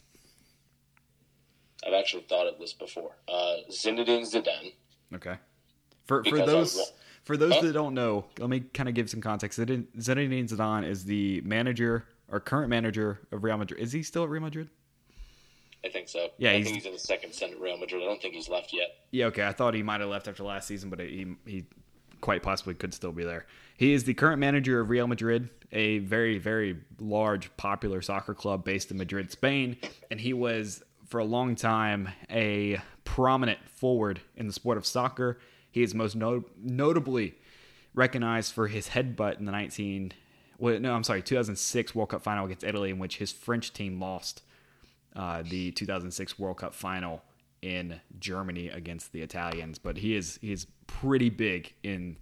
[1.86, 3.12] I've actually thought of this before.
[3.28, 4.72] Uh, Zinedine Zidane,
[5.14, 5.36] Okay.
[6.06, 7.60] For for those for those Huh?
[7.60, 9.56] that don't know, let me kind of give some context.
[9.56, 13.80] Zinedine Zidane is the manager or current manager of Real Madrid.
[13.80, 14.68] Is he still at Real Madrid?
[15.84, 16.28] I think so.
[16.38, 18.02] Yeah, I he's- think he's in the second stint at Real Madrid.
[18.02, 18.88] I don't think he's left yet.
[19.10, 19.46] Yeah, okay.
[19.46, 21.64] I thought he might have left after last season, but he he
[22.20, 23.46] quite possibly could still be there.
[23.78, 28.62] He is the current manager of Real Madrid, a very very large popular soccer club
[28.64, 29.76] based in Madrid, Spain,
[30.10, 35.38] and he was for a long time a prominent forward in the sport of soccer.
[35.72, 37.34] He is most no- notably
[37.94, 40.12] recognized for his headbutt in the 19
[40.58, 43.98] well, no, I'm sorry, 2006 World Cup final against Italy in which his French team
[43.98, 44.42] lost
[45.16, 47.22] uh, the 2006 World Cup final
[47.62, 49.78] in Germany against the Italians.
[49.78, 52.16] But he is he is pretty big in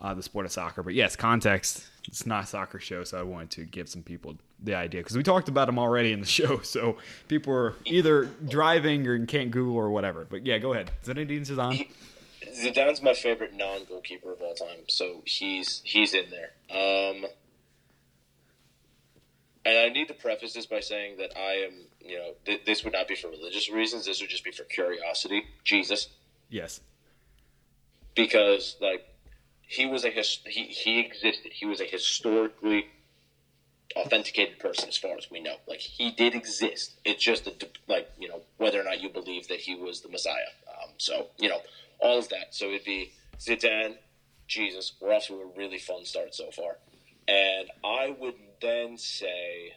[0.00, 0.82] uh, the sport of soccer.
[0.82, 1.86] But yes, context.
[2.06, 5.16] It's not a soccer show, so I wanted to give some people the idea because
[5.16, 6.60] we talked about him already in the show.
[6.60, 6.98] So
[7.28, 10.26] people are either driving or can't Google or whatever.
[10.28, 10.90] But yeah, go ahead.
[11.04, 11.88] Zinedine Zidane.
[12.54, 16.50] Zidane's my favorite non-goalkeeper of all time, so he's he's in there.
[16.70, 17.24] Um,
[19.64, 22.84] and I need to preface this by saying that I am, you know, th- this
[22.84, 24.06] would not be for religious reasons.
[24.06, 25.44] This would just be for curiosity.
[25.64, 26.08] Jesus,
[26.50, 26.80] Yes.
[28.14, 29.06] because like
[29.62, 31.52] he was a his, he he existed.
[31.52, 32.86] He was a historically
[33.96, 35.56] authenticated person, as far as we know.
[35.68, 36.92] Like he did exist.
[37.04, 37.52] It's just a,
[37.88, 40.50] like you know whether or not you believe that he was the Messiah.
[40.68, 41.60] Um, so you know
[42.00, 42.54] all of that.
[42.54, 43.96] So it'd be Zidane,
[44.46, 44.92] Jesus.
[45.00, 46.76] We're off to a really fun start so far,
[47.26, 48.34] and I would
[48.64, 49.74] then say,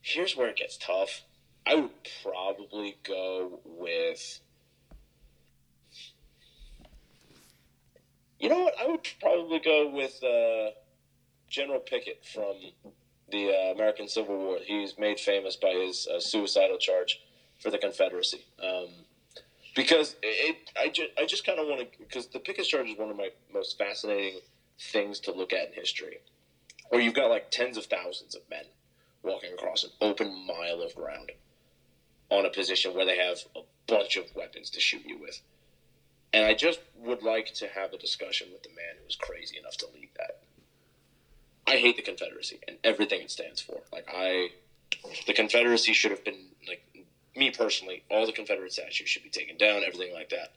[0.00, 1.22] here's where it gets tough.
[1.66, 1.90] I would
[2.22, 4.40] probably go with.
[8.40, 8.74] You know what?
[8.80, 10.72] I would probably go with uh,
[11.48, 12.54] General Pickett from
[13.30, 14.58] the uh, American Civil War.
[14.64, 17.20] He's made famous by his uh, suicidal charge
[17.58, 18.44] for the Confederacy.
[18.62, 18.88] Um,
[19.74, 22.98] because it, I just, I just kind of want to, because the Pickett charge is
[22.98, 24.40] one of my most fascinating
[24.78, 26.18] things to look at in history,
[26.88, 28.64] where you've got like tens of thousands of men
[29.22, 31.32] walking across an open mile of ground
[32.30, 35.40] on a position where they have a bunch of weapons to shoot you with.
[36.32, 39.56] And I just would like to have a discussion with the man who was crazy
[39.56, 40.40] enough to lead that.
[41.66, 43.80] I hate the Confederacy and everything it stands for.
[43.92, 44.50] Like I,
[45.26, 46.82] the Confederacy should have been like
[47.36, 48.02] me personally.
[48.10, 49.82] All the Confederate statues should be taken down.
[49.84, 50.52] Everything like that.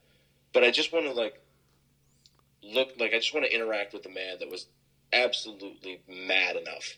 [0.54, 1.40] But I just want to like
[2.64, 4.66] look like I just want to interact with the man that was
[5.14, 6.98] absolutely mad enough.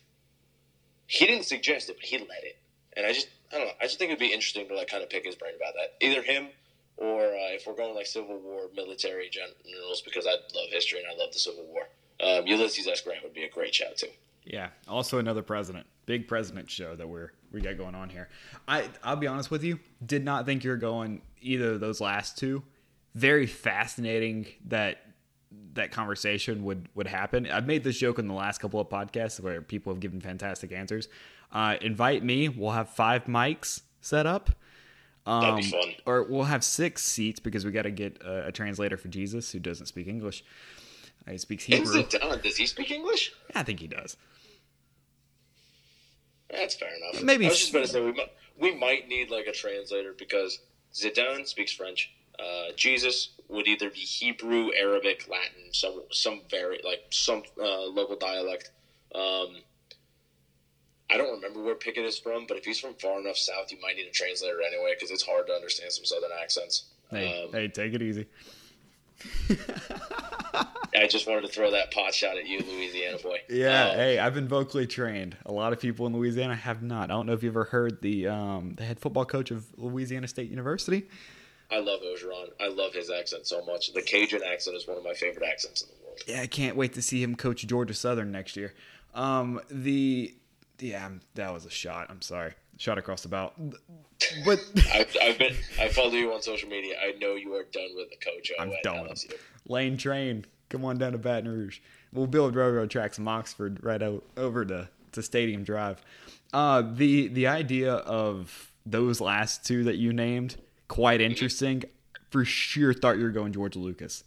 [1.08, 2.58] He didn't suggest it, but he led it,
[2.96, 3.74] and I just I don't know.
[3.82, 6.06] I just think it'd be interesting to like kind of pick his brain about that.
[6.06, 6.50] Either him
[6.98, 11.08] or uh, if we're going like Civil War military generals, because I love history and
[11.08, 11.84] I love the Civil War.
[12.22, 13.02] Um, Ulysses S.
[13.02, 14.10] Grant would be a great shout too.
[14.44, 15.88] Yeah, also another president.
[16.06, 18.30] Big president show that we're we got going on here.
[18.68, 22.02] I I'll be honest with you, did not think you were going either of those
[22.02, 22.64] last two.
[23.16, 24.98] Very fascinating that
[25.74, 27.50] that conversation would would happen.
[27.50, 30.72] I've made this joke in the last couple of podcasts where people have given fantastic
[30.72, 31.08] answers.
[31.52, 32.50] Uh, invite me.
[32.50, 34.52] We'll have five mics set up.
[35.26, 35.96] Um, That'd be fun.
[36.06, 39.52] Or we'll have six seats because we got to get a, a translator for Jesus
[39.52, 40.44] who doesn't speak English.
[41.28, 42.04] Uh, he speaks Hebrew.
[42.04, 43.32] Does he speak English?
[43.50, 44.18] Yeah, I think he does.
[46.50, 47.24] That's fair enough.
[47.24, 50.16] Maybe I was just about to say we might, we might need like a translator
[50.18, 50.60] because
[50.94, 52.12] Zidane speaks French.
[52.40, 58.16] Uh, Jesus would either be Hebrew, Arabic, Latin, some some very like some uh, local
[58.16, 58.72] dialect.
[59.14, 59.58] Um,
[61.12, 63.80] I don't remember where Pickett is from, but if he's from far enough south, you
[63.82, 66.86] might need a translator anyway because it's hard to understand some southern accents.
[67.10, 68.28] Hey, Um, hey, take it easy.
[70.96, 73.40] I just wanted to throw that pot shot at you, Louisiana boy.
[73.50, 75.36] Yeah, Um, hey, I've been vocally trained.
[75.46, 77.06] A lot of people in Louisiana have not.
[77.10, 80.28] I don't know if you ever heard the um, the head football coach of Louisiana
[80.28, 81.08] State University.
[81.72, 82.50] I love Orgeron.
[82.60, 83.94] I love his accent so much.
[83.94, 86.20] The Cajun accent is one of my favorite accents in the world.
[86.28, 88.74] Yeah, I can't wait to see him coach Georgia Southern next year.
[89.14, 90.34] Um, the
[90.80, 92.08] yeah, that was a shot.
[92.10, 93.52] I'm sorry, shot across the bow.
[94.46, 94.60] But
[94.94, 96.96] I've, I've been I follow you on social media.
[97.02, 98.52] I know you are done with the coach.
[98.60, 99.38] I'm done with him.
[99.68, 101.80] Lane Train, come on down to Baton Rouge.
[102.12, 106.02] We'll build railroad tracks from Oxford right out over to, to Stadium Drive.
[106.52, 110.56] Uh, the the idea of those last two that you named
[110.90, 111.86] quite interesting.
[112.30, 114.26] For sure, thought you were going George Lucas.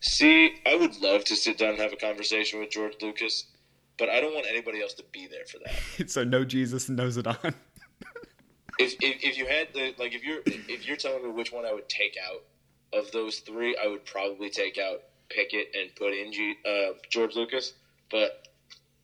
[0.00, 3.46] See, I would love to sit down and have a conversation with George Lucas,
[3.98, 6.10] but I don't want anybody else to be there for that.
[6.10, 7.54] so no Jesus, and no Zidane.
[8.78, 11.66] If, if, if you had the like, if you're if you're telling me which one
[11.66, 12.42] I would take out
[12.98, 17.36] of those three, I would probably take out Pickett and put in G, uh, George
[17.36, 17.74] Lucas.
[18.10, 18.48] But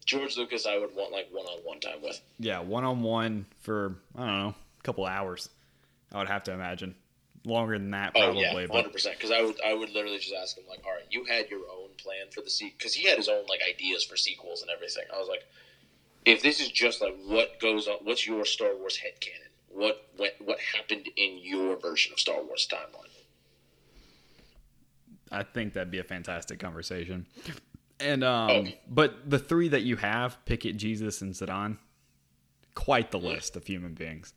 [0.06, 2.18] George Lucas, I would want like one on one time with.
[2.38, 4.54] yeah, one on one for I don't know,
[4.86, 5.48] couple hours.
[6.12, 6.94] I would have to imagine.
[7.44, 8.46] longer than that probably.
[8.46, 9.16] Oh yeah, hundred percent.
[9.16, 11.60] Because I would, I would literally just ask him like, all right, you had your
[11.60, 14.70] own plan for the sequel because he had his own like ideas for sequels and
[14.70, 15.04] everything.
[15.14, 15.44] I was like,
[16.24, 19.50] if this is just like what goes on, what's your Star Wars headcanon?
[19.68, 23.10] What what what happened in your version of Star Wars timeline?
[25.30, 27.26] I think that'd be a fantastic conversation.
[27.98, 28.66] And um, Oh.
[28.88, 31.78] but the three that you have, Pickett, Jesus, and Zidane,
[32.74, 34.34] quite the list of human beings.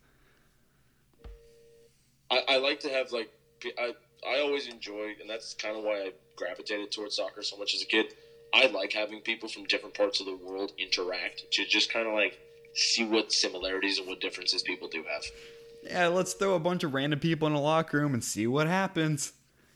[2.31, 3.31] I, I like to have like
[3.77, 3.93] I
[4.27, 7.81] I always enjoy, and that's kind of why I gravitated towards soccer so much as
[7.81, 8.13] a kid.
[8.53, 12.13] I like having people from different parts of the world interact to just kind of
[12.13, 12.39] like
[12.73, 15.23] see what similarities and what differences people do have.
[15.83, 18.67] Yeah, let's throw a bunch of random people in a locker room and see what
[18.67, 19.33] happens.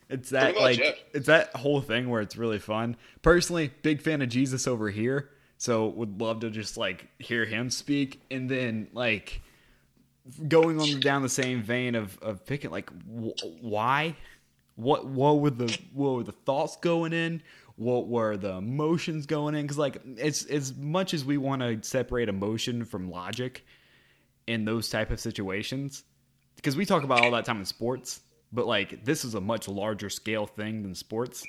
[0.09, 0.91] It's that much, like yeah.
[1.13, 2.97] it's that whole thing where it's really fun.
[3.21, 7.69] Personally, big fan of Jesus over here, so would love to just like hear him
[7.69, 9.41] speak, and then like
[10.47, 14.15] going on down the same vein of of picking like wh- why,
[14.75, 17.41] what what were the what were the thoughts going in,
[17.75, 19.63] what were the emotions going in?
[19.63, 23.65] Because like it's as much as we want to separate emotion from logic
[24.47, 26.03] in those type of situations
[26.55, 28.21] because we talk about all that time in sports
[28.53, 31.43] but like this is a much larger scale thing than sports.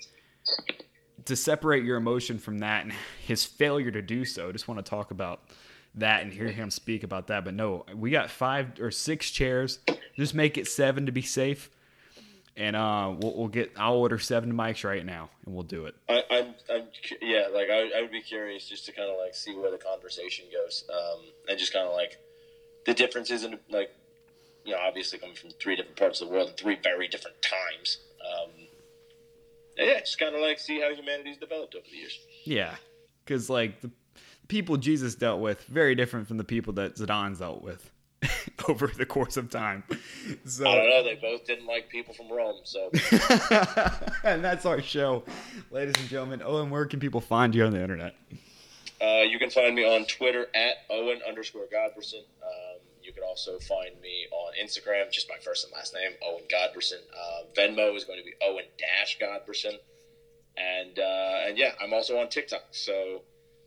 [1.27, 2.93] To separate your emotion from that and
[3.25, 5.43] his failure to do so just want to talk about
[5.97, 9.79] that and hear him speak about that but no we got five or six chairs
[10.17, 11.71] just make it seven to be safe
[12.57, 15.95] and uh we'll, we'll get i'll order seven mics right now and we'll do it
[16.09, 16.83] I, I'm, I'm,
[17.21, 19.79] yeah, like I, I would be curious just to kind of like see where the
[19.79, 22.19] conversation goes, um, and just kind of like
[22.87, 23.91] the differences in like,
[24.65, 27.37] you know, obviously coming from three different parts of the world and three very different
[27.43, 27.99] times.
[28.21, 28.51] Um,
[29.77, 32.19] yeah, just kind of like see how humanity's developed over the years.
[32.45, 32.77] yeah
[33.25, 33.91] because like the
[34.49, 37.91] people jesus dealt with very different from the people that Zidane's dealt with
[38.69, 39.85] over the course of time
[40.45, 41.03] so I don't know.
[41.05, 42.91] They both didn't like people from Rome, so
[44.25, 45.23] and that's our show,
[45.71, 46.41] ladies and gentlemen.
[46.43, 48.15] Owen, where can people find you on the internet?
[49.05, 52.23] uh, you can find me on Twitter at Owen underscore Godberson.
[52.43, 56.45] Um, you can also find me on Instagram, just my first and last name, Owen
[56.51, 57.01] Godberson.
[57.13, 59.75] Uh, Venmo is going to be Owen dash Godberson,
[60.57, 62.63] and uh, and yeah, I'm also on TikTok.
[62.71, 63.23] So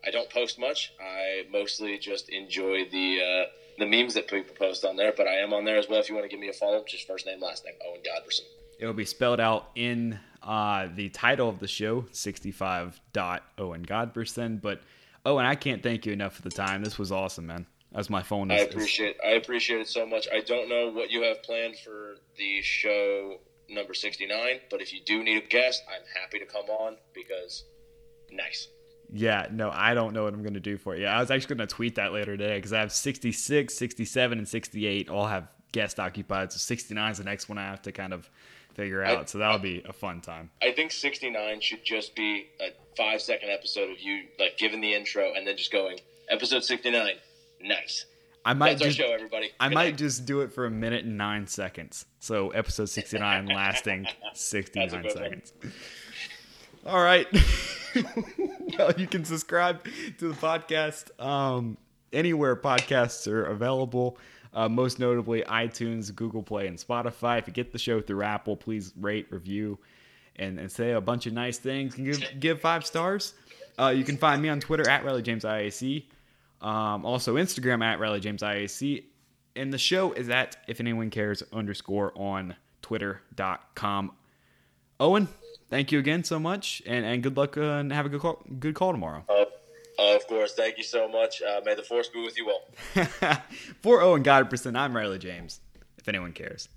[0.07, 0.93] I don't post much.
[1.01, 5.13] I mostly just enjoy the uh, the memes that people post on there.
[5.15, 5.99] But I am on there as well.
[5.99, 8.45] If you want to give me a follow, just first name, last name, Owen Godberson.
[8.79, 13.85] It will be spelled out in uh, the title of the show, 65 dot Owen
[13.85, 14.61] Godberson.
[14.61, 14.81] But
[15.25, 16.83] Owen, I can't thank you enough for the time.
[16.83, 17.65] This was awesome, man.
[17.93, 20.27] As my phone I is, is appreciate I appreciate it so much.
[20.33, 23.39] I don't know what you have planned for the show
[23.69, 27.65] number 69, but if you do need a guest, I'm happy to come on because
[28.31, 28.69] nice.
[29.13, 31.01] Yeah, no, I don't know what I'm going to do for it.
[31.01, 34.37] Yeah, I was actually going to tweet that later today because I have 66, 67,
[34.37, 36.51] and 68 all have guest occupied.
[36.51, 38.29] So 69 is the next one I have to kind of
[38.73, 39.29] figure I- out.
[39.29, 40.49] so that'll be a fun time.
[40.61, 44.93] I think 69 should just be a 5 second episode of you like giving the
[44.93, 45.99] intro and then just going
[46.29, 47.13] episode 69.
[47.61, 48.05] Nice.
[48.45, 49.51] I might That's our just, show everybody.
[49.59, 49.97] I Good might night.
[49.97, 52.05] just do it for a minute and nine seconds.
[52.19, 55.23] So episode 69 lasting 69 That's a good one.
[55.23, 55.53] seconds.
[56.85, 57.27] All right.
[58.77, 59.85] well, you can subscribe
[60.19, 61.77] to the podcast um,
[62.13, 64.17] anywhere podcasts are available.
[64.53, 67.37] Uh, most notably, iTunes, Google Play, and Spotify.
[67.37, 69.77] If you get the show through Apple, please rate, review,
[70.37, 71.95] and, and say a bunch of nice things.
[71.95, 73.33] Give, give five stars.
[73.77, 76.05] Uh, you can find me on Twitter at RileyJamesIAC.
[76.61, 79.03] Um, also, Instagram at RileyJamesIAC.
[79.55, 84.11] And the show is at if anyone cares underscore on twitter.com.
[84.99, 85.27] Owen,
[85.69, 88.43] thank you again so much, and, and good luck uh, and have a good call,
[88.59, 89.23] good call tomorrow.
[89.29, 89.45] Uh,
[90.15, 91.41] of course, thank you so much.
[91.41, 92.69] Uh, may the force be with you all.
[93.81, 95.59] For Owen Godberson, I'm Riley James,
[95.97, 96.69] if anyone cares.